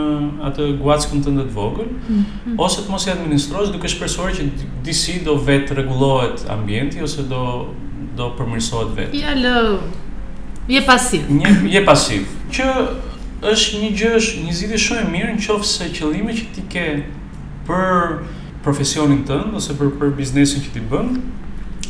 atë 0.50 0.66
guacën 0.82 1.22
tënde 1.24 1.46
të 1.48 1.56
vogël, 1.56 1.88
mm 1.88 2.22
-hmm. 2.22 2.56
ose 2.66 2.82
të 2.84 2.92
mos 2.92 3.06
i 3.08 3.12
administrosh 3.14 3.70
duke 3.72 3.88
shpresuar 3.94 4.34
që 4.36 4.50
disi 4.84 5.22
do 5.26 5.38
vetë 5.48 5.76
rregullohet 5.78 6.44
ambienti 6.56 7.04
ose 7.06 7.24
do 7.32 7.68
do 8.16 8.30
përmirësohet 8.38 8.92
vetë. 8.98 9.20
Ja 9.24 9.32
lë. 9.36 9.78
Je 10.72 10.82
pasiv. 10.88 11.22
Një 11.30 11.68
je 11.76 11.82
pasiv. 11.86 12.22
Që 12.52 12.66
është 13.52 13.82
një 13.82 13.90
gjë 14.00 14.12
është 14.20 14.44
një 14.46 14.54
zgjidhje 14.56 14.80
shumë 14.86 15.02
e 15.02 15.10
mirë 15.16 15.36
nëse 15.36 15.88
qëllimi 15.98 16.34
që 16.40 16.46
ti 16.56 16.64
ke 16.74 16.86
për 17.68 18.18
profesionin 18.64 19.24
tënd 19.28 19.56
ose 19.56 19.74
për 19.80 19.90
për 20.00 20.16
biznesin 20.20 20.62
që 20.66 20.74
ti 20.76 20.82
bën 20.92 21.10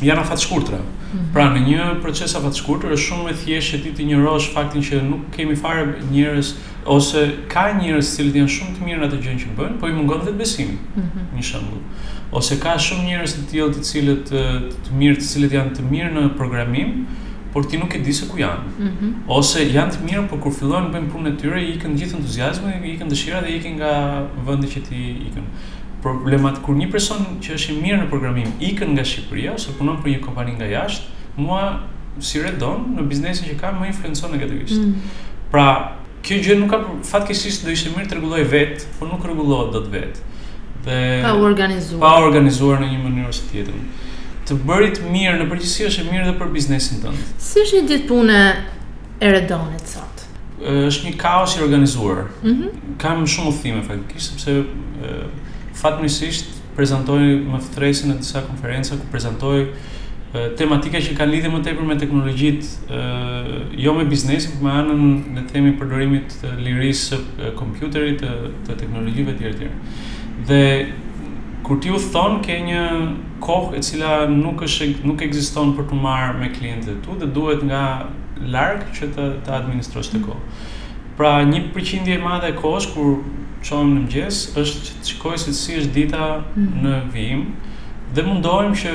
janë 0.03 0.19
afat 0.25 0.39
shkurtra. 0.43 0.77
Mm 0.77 1.17
-hmm. 1.17 1.34
Pra 1.34 1.43
në 1.55 1.65
një 1.67 2.01
proces 2.01 2.36
afat 2.36 2.55
shkurtër 2.55 2.91
është 2.91 3.08
shumë 3.08 3.29
e 3.29 3.34
thjeshtë 3.43 3.77
që 3.77 3.84
ti 3.84 3.89
të 3.89 4.08
njohësh 4.08 4.47
faktin 4.53 4.81
që 4.81 5.01
nuk 5.10 5.21
kemi 5.36 5.55
fare 5.55 5.86
njerëz 6.12 6.53
ose 6.86 7.31
ka 7.49 7.65
njerëz 7.79 8.05
që 8.17 8.23
janë 8.38 8.51
shumë 8.55 8.73
të 8.75 8.86
mirë 8.86 8.99
në 8.99 9.05
atë 9.08 9.17
gjë 9.23 9.34
që 9.41 9.47
bëjnë, 9.58 9.77
po 9.79 9.88
i 9.88 9.91
mungon 9.93 10.19
vetë 10.21 10.38
besimi. 10.38 10.71
Mm 10.73 11.01
-hmm. 11.01 11.36
Një 11.38 11.43
shembull. 11.43 11.81
Ose 12.31 12.60
ka 12.60 12.73
shumë 12.77 13.05
njerëz 13.05 13.31
të 13.36 13.41
tillë 13.51 13.69
të 13.75 13.81
cilët 13.81 14.23
të, 14.29 14.43
të 14.84 14.89
mirë, 14.99 15.15
të 15.17 15.25
cilët 15.31 15.53
janë 15.53 15.71
të 15.75 15.81
mirë 15.91 16.12
në 16.13 16.29
programim, 16.38 17.08
por 17.53 17.63
ti 17.69 17.77
nuk 17.77 17.95
e 17.95 17.99
di 17.99 18.13
se 18.13 18.27
ku 18.27 18.38
janë. 18.38 18.63
Mm 18.79 18.88
-hmm. 18.89 19.12
Ose 19.27 19.60
janë 19.75 19.91
të 19.91 19.99
mirë, 20.10 20.27
por 20.29 20.39
kur 20.39 20.51
fillojnë 20.60 20.91
bëjnë 20.93 21.08
punën 21.12 21.27
e 21.27 21.36
tyre, 21.38 21.62
i 21.65 21.73
ikën 21.77 21.95
gjithë 21.99 22.15
entuziazmi, 22.17 22.71
i 22.84 22.88
ikën 22.95 23.08
dëshira 23.10 23.41
dhe 23.41 23.49
i 23.53 23.58
ikën 23.60 23.73
nga 23.79 23.93
vendi 24.47 24.67
që 24.67 24.79
ti 24.88 24.95
ikën 25.29 25.43
problemat 26.06 26.58
kur 26.65 26.76
një 26.78 26.89
person 26.94 27.24
që 27.44 27.56
është 27.58 27.74
i 27.74 27.80
mirë 27.82 28.00
në 28.04 28.08
programim 28.12 28.52
ikën 28.63 28.91
nga 28.94 29.06
Shqipëria 29.08 29.56
ose 29.58 29.74
punon 29.80 29.98
për 30.04 30.12
një 30.15 30.20
kompani 30.26 30.54
nga 30.60 30.68
jashtë, 30.70 31.22
mua 31.41 31.62
si 32.30 32.41
redon 32.44 32.91
në 32.96 33.08
biznesin 33.10 33.48
që 33.52 33.56
kam 33.60 33.80
më 33.82 33.89
influencon 33.91 34.34
negativisht. 34.36 34.78
Mm. 34.82 35.20
Pra, 35.52 35.65
kjo 36.26 36.38
gjë 36.46 36.60
nuk 36.62 36.70
ka 36.76 36.80
fatkeqësisht 37.10 37.65
do 37.65 37.74
ishte 37.74 37.91
mirë 37.96 38.10
të 38.12 38.18
rregulloj 38.20 38.46
vet, 38.54 38.86
por 39.00 39.10
nuk 39.12 39.26
rregullohet 39.26 39.74
dot 39.80 39.89
vet. 39.94 40.22
Dhe 40.86 41.00
pa 41.24 41.32
organizuar. 41.41 42.02
Pa 42.06 42.13
organizuar 42.28 42.84
në 42.84 42.91
një 42.94 43.00
mënyrë 43.08 43.34
ose 43.34 43.48
tjetër. 43.50 43.80
Të 44.46 44.60
bërit 44.70 45.02
mirë 45.10 45.39
në 45.41 45.48
përgjithësi 45.52 45.88
është 45.89 46.04
e 46.04 46.10
mirë 46.12 46.26
edhe 46.28 46.36
për 46.44 46.52
biznesin 46.54 47.02
tënd. 47.04 47.32
Si 47.41 47.63
është 47.65 47.80
një 47.80 47.89
ditë 47.96 48.10
pune 48.12 48.39
e 49.26 49.32
redonit 49.36 49.89
sot? 49.89 50.28
Është 50.65 51.10
një 51.10 51.18
kaos 51.20 51.58
i 51.58 51.63
organizuar. 51.65 52.28
Mm 52.44 52.52
-hmm. 52.52 52.84
Kam 53.02 53.26
shumë 53.30 53.52
udhime 53.56 53.82
fatkeqësisht 53.89 54.46
sepse 54.46 55.34
fatmirësisht 55.86 56.48
prezantoi 56.76 57.38
më 57.52 57.60
fëtresin 57.69 58.10
në 58.13 58.19
disa 58.24 58.41
konferenca 58.48 58.98
ku 59.00 59.06
prezantoi 59.13 59.60
tematika 60.60 61.00
që 61.00 61.13
kanë 61.15 61.32
lidhje 61.32 61.50
më 61.54 61.60
tepër 61.63 61.86
me 61.88 61.95
teknologjit, 62.00 62.65
jo 63.80 63.91
me 63.95 64.04
biznesin, 64.10 64.58
por 64.58 64.65
me 64.65 64.74
anën 64.82 65.38
në 65.38 65.43
e 65.62 65.71
përdorimit 65.80 66.34
të 66.41 66.50
lirisë 66.65 67.08
së 67.19 67.52
kompjuterit, 67.60 68.19
të, 68.26 68.50
të 68.67 68.76
teknologjive 68.82 69.38
të 69.39 69.54
tjera. 69.62 69.93
Dhe 70.50 70.65
kur 71.65 71.80
ti 71.82 71.93
u 71.95 72.02
thon 72.12 72.41
ke 72.43 72.58
një 72.67 72.82
kohë 73.48 73.78
e 73.80 73.86
cila 73.88 74.12
nuk 74.34 74.65
është 74.67 74.89
nuk 75.08 75.24
ekziston 75.30 75.71
për 75.78 75.88
të 75.93 76.02
marrë 76.04 76.36
me 76.41 76.52
klientët 76.58 77.00
tu 77.08 77.15
dhe 77.24 77.32
duhet 77.38 77.63
nga 77.69 77.86
larg 78.58 78.84
që 78.98 79.13
të 79.15 79.32
të 79.48 79.56
administrosh 79.62 80.12
të 80.12 80.19
mm. 80.19 80.28
kohë. 80.28 80.86
Pra 81.15 81.38
një 81.48 81.63
përqindje 81.74 82.19
e 82.19 82.24
madhe 82.26 82.52
e 82.52 82.60
kohës 82.60 82.91
kur 82.91 83.21
qonë 83.65 83.91
në 83.91 84.01
mëngjes 84.01 84.41
është 84.62 84.82
që 84.84 84.99
të 84.99 85.10
shikoj 85.12 85.38
se 85.43 85.54
si 85.58 85.80
është 85.80 85.95
dita 85.95 86.21
mm. 86.41 86.84
në 86.84 86.95
vijim, 87.13 87.41
dhe 88.17 88.25
mundohem 88.28 88.75
që 88.82 88.93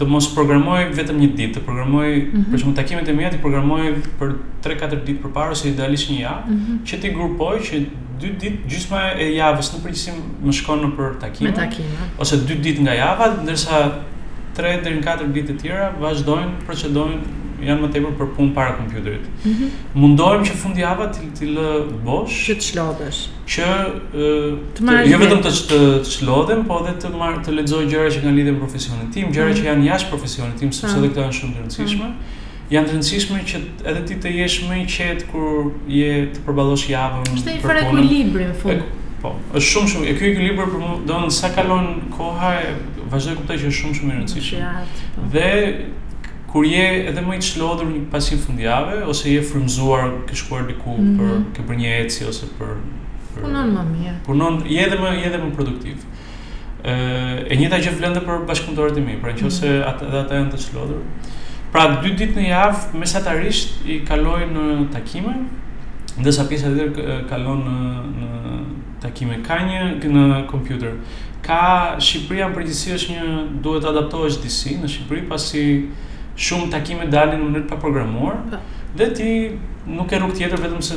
të 0.00 0.06
mos 0.08 0.30
programoj 0.32 0.78
vetëm 0.96 1.18
një 1.20 1.28
ditë, 1.38 1.54
të 1.58 1.62
programoj, 1.66 2.06
mm 2.10 2.30
-hmm. 2.30 2.44
për 2.54 2.60
shumë 2.62 2.76
takimet 2.76 3.08
e 3.08 3.14
mia 3.16 3.32
të 3.34 3.40
programoj 3.42 3.90
për 4.20 4.30
3-4 4.66 5.00
ditë 5.08 5.24
për 5.26 5.34
parë, 5.36 5.56
ose 5.56 5.68
idealisht 5.72 6.12
një 6.14 6.20
javë, 6.22 6.46
mm 6.46 6.60
-hmm. 6.62 6.78
që 6.88 7.00
të 7.02 7.10
grupoj 7.16 7.54
që 7.68 7.80
2 8.22 8.30
ditë 8.44 8.70
gjysma 8.70 9.02
e 9.18 9.26
javës 9.34 9.68
në 9.74 9.82
përgjësim 9.84 10.22
më 10.46 10.56
shkonë 10.60 10.84
në 10.86 10.90
për 11.00 11.18
takime, 11.26 11.68
ose 12.26 12.40
2 12.46 12.58
ditë 12.68 12.86
nga 12.86 12.94
java, 13.02 13.28
ndërsa 13.42 13.82
3-4 14.60 15.28
ditë 15.34 15.50
të 15.52 15.58
tjera 15.62 15.92
vazhdojnë, 16.02 16.56
procedojnë 16.64 17.38
janë 17.66 17.84
më 17.84 17.88
tepër 17.94 18.14
për 18.18 18.30
punë 18.36 18.52
para 18.56 18.74
kompjuterit. 18.78 19.26
Mm 19.42 19.52
-hmm. 19.52 19.98
Mundohem 20.02 20.42
që 20.48 20.56
fund 20.62 20.78
java 20.78 21.08
të 21.12 21.26
të 21.40 21.48
lë 21.54 21.68
bosh, 22.06 22.38
që 22.48 22.56
të 22.58 22.66
çlodesh, 22.68 23.20
që 23.52 23.66
të 24.76 24.98
jo 25.10 25.20
vetëm 25.22 25.40
të 25.46 26.00
të 26.08 26.62
po 26.70 26.80
edhe 26.82 26.94
të 27.02 27.14
marr 27.18 27.40
të 27.46 27.56
lexoj 27.60 27.84
gjëra 27.92 28.08
që 28.14 28.20
kanë 28.24 28.36
lidhje 28.40 28.52
me 28.52 28.58
profesionin 28.64 29.10
tim, 29.14 29.26
gjëra 29.32 29.48
mm 29.48 29.52
-hmm. 29.52 29.56
që 29.56 29.62
mhm. 29.62 29.68
janë 29.70 29.86
jashtë 29.90 30.08
profesionit 30.14 30.56
tim, 30.60 30.72
sepse 30.78 30.96
edhe 30.98 31.08
këto 31.08 31.20
janë 31.26 31.36
shumë 31.40 31.52
të 31.52 31.58
rëndësishme. 31.62 32.06
Mm 32.06 32.14
-hmm 32.20 32.38
janë 32.70 32.86
të 32.86 32.92
rëndësishme 32.94 33.38
që 33.50 33.56
edhe 33.90 34.00
ti 34.08 34.14
të 34.22 34.28
jesh 34.40 34.56
më 34.68 34.74
i 34.82 34.84
qetë 34.94 35.24
kur 35.30 35.72
je 35.88 36.10
të 36.34 36.38
përballosh 36.46 36.86
javën 36.96 37.22
për 37.22 37.30
punën. 37.30 37.38
Është 37.40 37.68
një 37.68 37.80
ekuilibër 37.88 38.42
në 38.50 38.54
fund. 38.62 38.82
Po, 39.22 39.30
është 39.56 39.70
shumë 39.72 39.88
shumë. 39.92 40.06
E 40.10 40.12
ky 40.18 40.24
ekuilibër 40.30 40.66
për 40.72 40.78
mua, 40.84 40.92
domethënë 41.08 41.38
sa 41.40 41.48
kalon 41.56 41.86
koha, 42.16 42.50
vazhdoj 43.10 43.32
të 43.34 43.38
kuptoj 43.40 43.56
që 43.62 43.66
është 43.70 43.80
shumë 43.80 43.94
shumë 43.98 44.12
e 44.12 44.14
rëndësishme. 44.18 44.58
Po. 45.14 45.18
Dhe 45.34 45.48
kur 46.52 46.66
je 46.66 46.86
edhe 47.08 47.20
më 47.22 47.36
i 47.38 47.42
çlodhur 47.46 47.86
një 47.92 48.06
pasim 48.10 48.38
fundjavë 48.42 49.04
ose 49.10 49.30
je 49.30 49.42
frymzuar 49.50 50.08
ke 50.26 50.34
shkuar 50.38 50.64
diku 50.70 50.96
mm 50.96 51.04
-hmm. 51.04 51.18
për 51.18 51.44
ke 51.56 51.62
bërë 51.68 51.78
një 51.82 51.92
eci 52.06 52.26
ose 52.28 52.46
për, 52.58 52.72
për 53.34 53.42
punon 53.44 53.68
më 53.76 53.82
mirë. 53.92 54.16
Punon 54.26 54.58
je 54.72 54.80
edhe 54.86 54.96
më 55.02 55.10
je 55.18 55.26
edhe 55.28 55.38
më 55.44 55.50
produktiv. 55.58 55.96
Ë 56.84 56.90
e, 56.96 57.44
e 57.54 57.60
njëta 57.60 57.78
gjë 57.84 57.94
vlen 57.98 58.10
edhe 58.10 58.20
për 58.26 58.38
bashkëpunëtorët 58.50 58.98
e 58.98 59.06
mi, 59.06 59.16
pra 59.22 59.32
nëse 59.36 59.42
mm 59.70 59.70
-hmm. 59.70 59.88
ata 59.88 60.20
ata 60.22 60.34
janë 60.42 60.50
të 60.56 60.60
çlodhur. 60.66 61.02
Pra 61.72 61.82
dy 62.02 62.08
ditë 62.20 62.34
në 62.40 62.48
javë 62.48 62.98
mesatarisht 63.04 63.86
i 63.86 64.00
kaloj 64.10 64.40
në 64.56 64.64
takime, 64.96 65.34
ndërsa 66.20 66.48
pjesa 66.48 66.66
tjetër 66.76 66.90
kalon 67.30 67.60
në 67.68 67.76
në 68.20 68.28
takime 69.02 69.34
ka 69.48 69.54
një 69.68 69.78
në 70.16 70.46
kompjuter. 70.52 70.92
Ka 71.46 71.60
Shqipëria 72.06 72.46
përgjithësisht 72.56 73.06
një 73.14 73.22
duhet 73.62 73.82
të 73.84 73.88
adaptohesh 73.92 74.42
disi 74.42 74.70
në 74.82 74.88
Shqipëri 74.94 75.22
pasi 75.28 75.64
shumë 76.44 76.70
takime 76.72 77.04
dalin 77.12 77.40
në 77.42 77.48
mënyrë 77.50 77.68
pa 77.70 77.78
programuar 77.82 78.38
pa. 78.48 78.58
Po. 78.58 78.78
dhe 79.00 79.06
ti 79.16 79.30
nuk 79.96 80.08
ke 80.10 80.18
rrugë 80.18 80.36
tjetër 80.38 80.62
vetëm 80.64 80.80
se 80.82 80.96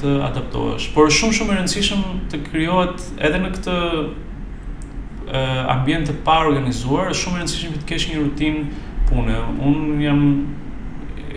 të, 0.00 0.12
adaptohesh. 0.28 0.88
Por 0.94 1.12
shumë 1.14 1.36
shumë 1.38 1.54
e 1.54 1.58
rëndësishme 1.58 2.14
të 2.32 2.40
krijohet 2.48 3.04
edhe 3.28 3.40
në 3.44 3.50
këtë 3.56 3.76
e, 4.00 5.42
ambient 5.74 6.08
të 6.10 6.14
pa 6.26 6.38
organizuar, 6.48 7.12
është 7.14 7.20
shumë 7.22 7.38
e 7.38 7.42
rëndësishme 7.42 7.82
të 7.82 7.88
kesh 7.92 8.08
një 8.10 8.22
rutinë 8.22 8.90
pune. 9.10 9.36
Unë 9.70 9.96
jam 10.06 10.24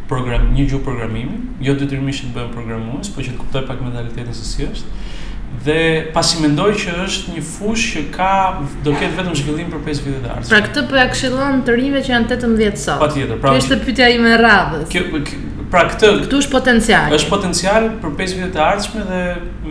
program 0.09 0.51
një 0.55 0.65
gjuhë 0.71 0.83
programimi, 0.85 1.39
jo 1.65 1.73
detyrimisht 1.79 2.27
të 2.29 2.33
bëhem 2.35 2.51
programues, 2.53 3.09
por 3.15 3.25
që 3.25 3.35
të 3.35 3.39
kuptoj 3.43 3.61
pak 3.69 3.81
mentalitetin 3.83 4.35
se 4.35 4.45
si 4.45 4.67
është. 4.67 4.99
Dhe 5.65 5.79
pasi 6.13 6.41
mendoj 6.41 6.71
që 6.81 6.93
është 7.05 7.33
një 7.37 7.41
fushë 7.47 7.91
që 7.95 8.03
ka 8.13 8.29
do 8.83 8.93
ket 8.99 9.13
vetëm 9.15 9.37
zhvillim 9.39 9.69
për 9.71 9.83
5 9.87 10.03
vite 10.03 10.21
të 10.25 10.31
ardhme. 10.33 10.51
Pra 10.51 10.59
këtë 10.65 10.83
po 10.89 10.97
ja 10.99 11.05
këshillon 11.13 11.61
të 11.65 11.77
rinjve 11.79 12.01
që 12.05 12.13
janë 12.15 12.29
18 12.35 12.79
sot. 12.81 13.01
Patjetër, 13.05 13.39
pra. 13.45 13.53
Kjo 13.55 13.63
është 13.63 13.79
pyetja 13.85 14.09
ime 14.17 14.33
e 14.35 14.39
radhës. 14.41 14.87
Kjo, 14.91 15.03
pra 15.73 15.85
këtë 15.93 16.11
këtu 16.25 16.41
është 16.43 16.53
potencial. 16.57 17.15
Është 17.17 17.31
potencial 17.33 17.89
për 18.03 18.15
5 18.21 18.37
vite 18.41 18.51
të 18.57 18.63
ardhshme 18.67 19.07
dhe 19.09 19.23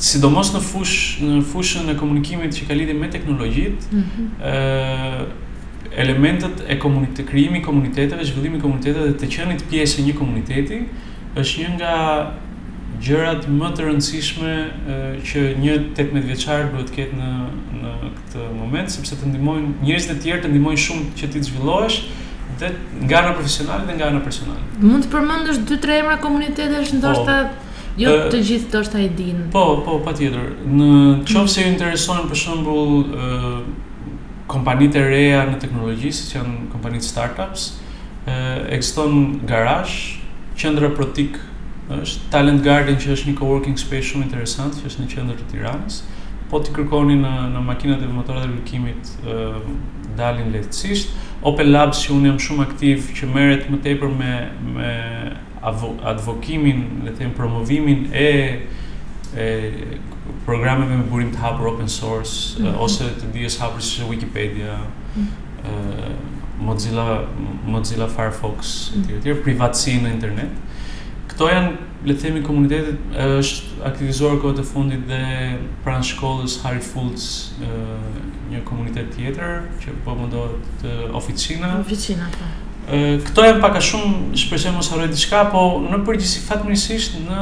sidomos 0.08 0.50
në 0.54 0.62
fushë 0.72 1.26
në 1.37 1.40
fushën 1.52 1.92
e 1.94 1.98
komunikimit 1.98 2.52
që 2.54 2.66
ka 2.68 2.74
lidhje 2.78 2.94
me 2.98 3.08
teknologjitë, 3.14 3.90
ë 3.90 4.00
mm 4.00 4.24
-hmm 4.40 5.44
elementet 5.96 6.50
e 6.68 6.78
komunitetit, 6.78 7.26
krijimi 7.28 7.60
komuniteteve, 7.62 8.24
zhvillimi 8.24 8.60
komuniteteve 8.60 9.08
dhe 9.12 9.16
të 9.22 9.30
qenit 9.34 9.62
pjesë 9.70 10.02
e 10.02 10.06
një 10.08 10.14
komuniteti 10.18 10.80
është 11.38 11.62
një 11.64 11.74
nga 11.76 11.96
gjërat 13.04 13.46
më 13.48 13.68
të 13.76 13.84
rëndësishme 13.86 14.52
e, 14.58 15.02
që 15.30 15.44
një 15.62 15.74
18 15.94 16.24
vjeçar 16.26 16.66
duhet 16.72 16.90
të 16.90 16.96
ketë 16.96 17.20
në 17.20 17.34
në 17.82 17.92
këtë 18.16 18.46
moment 18.56 18.90
sepse 18.92 19.18
të 19.20 19.30
ndihmojnë 19.30 19.72
njerëz 19.86 20.08
të 20.10 20.18
tjerë 20.24 20.42
të 20.46 20.52
ndihmojnë 20.52 20.82
shumë 20.88 21.16
që 21.20 21.30
ti 21.30 21.38
të 21.38 21.50
zhvillohesh 21.52 22.00
dhe 22.58 22.72
nga 23.06 23.20
ana 23.22 23.32
profesionale 23.38 23.86
dhe 23.86 23.98
nga 24.00 24.08
ana 24.10 24.22
personale. 24.26 24.66
Mund 24.82 25.06
të 25.06 25.12
përmendësh 25.14 25.62
dy 25.70 25.80
tre 25.82 26.00
emra 26.02 26.18
komunitetesh 26.22 26.94
ndoshta 26.98 27.38
po, 27.52 27.68
jo 28.02 28.16
të 28.34 28.42
gjithë 28.50 28.72
ndoshta 28.72 29.02
i 29.04 29.08
din. 29.20 29.44
Po, 29.54 29.64
po, 29.86 30.00
patjetër. 30.06 30.48
Në 30.78 30.88
qoftë 31.30 31.52
se 31.54 31.64
ju 31.68 31.72
intereson 31.76 32.26
për 32.30 32.40
shembull 32.42 33.62
kompanitë 34.48 34.98
e 35.00 35.04
reja 35.12 35.42
në 35.50 35.58
teknologjisë 35.62 36.24
që 36.30 36.37
janë 36.37 36.56
kompanitë 36.72 37.06
startups, 37.08 37.66
ë 38.28 38.38
ekziston 38.76 39.40
garazh, 39.48 39.98
qëndra 40.61 40.88
protik 40.96 41.37
është 41.98 42.30
Talent 42.32 42.64
Garden 42.64 42.98
që 43.00 43.14
është 43.14 43.30
një 43.30 43.37
coworking 43.38 43.78
space 43.80 44.08
shumë 44.11 44.26
interesant 44.28 44.74
që 44.80 44.88
është 44.90 45.04
në 45.04 45.12
qendër 45.14 45.40
të 45.42 45.46
Tiranës. 45.52 46.00
Po 46.48 46.61
ti 46.64 46.72
kërkoni 46.76 47.16
në 47.20 47.34
në 47.54 47.62
makinat 47.66 48.02
e 48.06 48.11
motorëve 48.12 48.46
të 48.46 48.54
lëkimit 48.54 49.12
ë 49.24 50.16
dalin 50.18 50.48
lehtësisht. 50.54 51.12
Open 51.48 51.68
Labs 51.70 52.02
që 52.06 52.14
unë 52.16 52.30
jam 52.32 52.40
shumë 52.46 52.64
aktiv 52.66 53.11
që 53.18 53.28
merret 53.34 53.68
më 53.72 53.80
tepër 53.84 54.12
me 54.20 54.32
me 54.74 54.92
advokimin, 56.08 56.84
le 57.04 57.12
të 57.12 57.22
them 57.24 57.32
promovimin 57.37 58.06
e 58.16 58.26
e 59.36 59.98
programeve 60.46 60.96
me 60.96 61.04
burim 61.10 61.30
të 61.32 61.42
hapur 61.42 61.68
open 61.68 61.88
source 61.88 62.58
mm 62.62 62.66
-hmm. 62.66 62.78
ose 62.80 63.04
të 63.04 63.32
dijes 63.32 63.58
hapur 63.60 63.82
si 63.82 64.02
Wikipedia, 64.10 64.78
mm 65.16 65.26
Mozilla 66.60 67.20
Mozilla 67.66 68.08
Firefox 68.08 68.90
etj. 68.90 68.98
Mhm. 68.98 69.04
Mm 69.04 69.20
-hmm. 69.24 69.44
privatësinë 69.44 70.12
internet. 70.14 70.50
Këto 71.28 71.48
janë 71.48 71.76
le 72.06 72.14
të 72.14 72.18
themi 72.20 72.42
komunitetet 72.42 72.96
është 73.16 73.62
aktivizuar 73.84 74.34
kohë 74.36 74.56
të 74.56 74.64
fundit 74.72 75.00
dhe 75.08 75.20
pranë 75.84 76.02
shkollës 76.02 76.60
Harry 76.64 76.80
Fultz 76.92 77.50
një 78.50 78.58
komunitet 78.64 79.16
tjetër 79.16 79.60
që 79.80 79.88
po 80.04 80.14
mundohet 80.14 80.66
të 80.82 81.12
oficina. 81.14 81.80
Oficina, 81.80 82.24
po. 82.38 82.46
Këto 83.26 83.44
janë 83.44 83.60
pak 83.60 83.76
a 83.76 83.80
shumë, 83.80 84.36
shpresoj 84.36 84.72
mos 84.72 84.90
harroj 84.90 85.08
diçka, 85.08 85.48
po 85.52 85.60
në 85.90 86.04
përgjithësi 86.06 86.40
fatmirësisht 86.48 87.12
në 87.30 87.40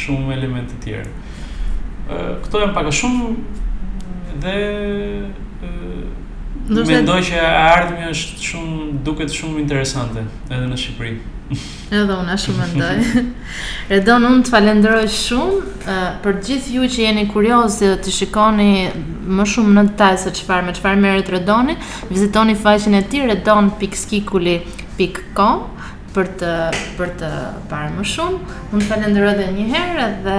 shumë 0.03 0.35
element 0.37 0.75
të 0.75 0.83
tjera. 0.85 2.27
Këto 2.45 2.61
e 2.61 2.69
më 2.69 2.75
paka 2.77 2.93
shumë, 3.01 3.33
dhe 4.45 4.57
Mendoj 6.69 7.21
që 7.29 7.41
ardhmi 7.45 8.07
është 8.09 8.41
shumë 8.41 9.05
duket 9.05 9.29
shumë 9.37 9.61
interesante 9.61 10.23
edhe 10.49 10.65
në 10.65 10.73
Shqipëri. 10.81 11.19
Edhe 12.01 12.15
unë 12.23 12.33
ashtu 12.33 12.55
mendoj. 12.57 13.21
Redon, 13.91 14.25
unë 14.31 14.43
të 14.47 14.51
falenderoj 14.55 15.03
shumë 15.13 15.59
uh, 15.61 16.15
për 16.25 16.39
gjithë 16.47 16.71
ju 16.79 16.87
që 16.95 17.01
jeni 17.05 17.25
kurioz 17.29 17.75
dhe 17.83 17.91
të 18.01 18.11
shikoni 18.19 18.71
më 19.37 19.45
shumë 19.55 19.73
në 19.77 19.83
detaj 19.91 20.15
se 20.25 20.31
çfarë 20.39 20.65
me 20.65 20.73
çfarë 20.79 21.01
merret 21.05 21.29
Redoni, 21.37 21.75
vizitoni 22.09 22.55
faqen 22.65 22.95
e 22.97 23.03
tij 23.13 23.23
redon.skikuli.com 23.29 25.59
për 26.15 26.27
të 26.41 26.53
për 26.97 27.09
të 27.21 27.31
parë 27.69 27.91
më 28.01 28.05
shumë. 28.09 28.39
Unë 28.73 28.81
të 28.81 28.87
falenderoj 28.95 29.33
edhe 29.37 29.47
një 29.61 29.67
herë 29.75 30.07
dhe 30.25 30.39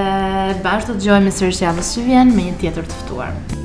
bashkë 0.65 0.87
do 0.89 0.93
të 0.95 0.99
dëgjojmë 1.05 1.31
sërish 1.37 1.61
javën 1.69 1.85
që 1.93 1.99
vjen 2.09 2.27
me 2.39 2.43
një 2.49 2.55
tjetër 2.65 2.83
të 2.89 2.95
ftuar. 3.03 3.64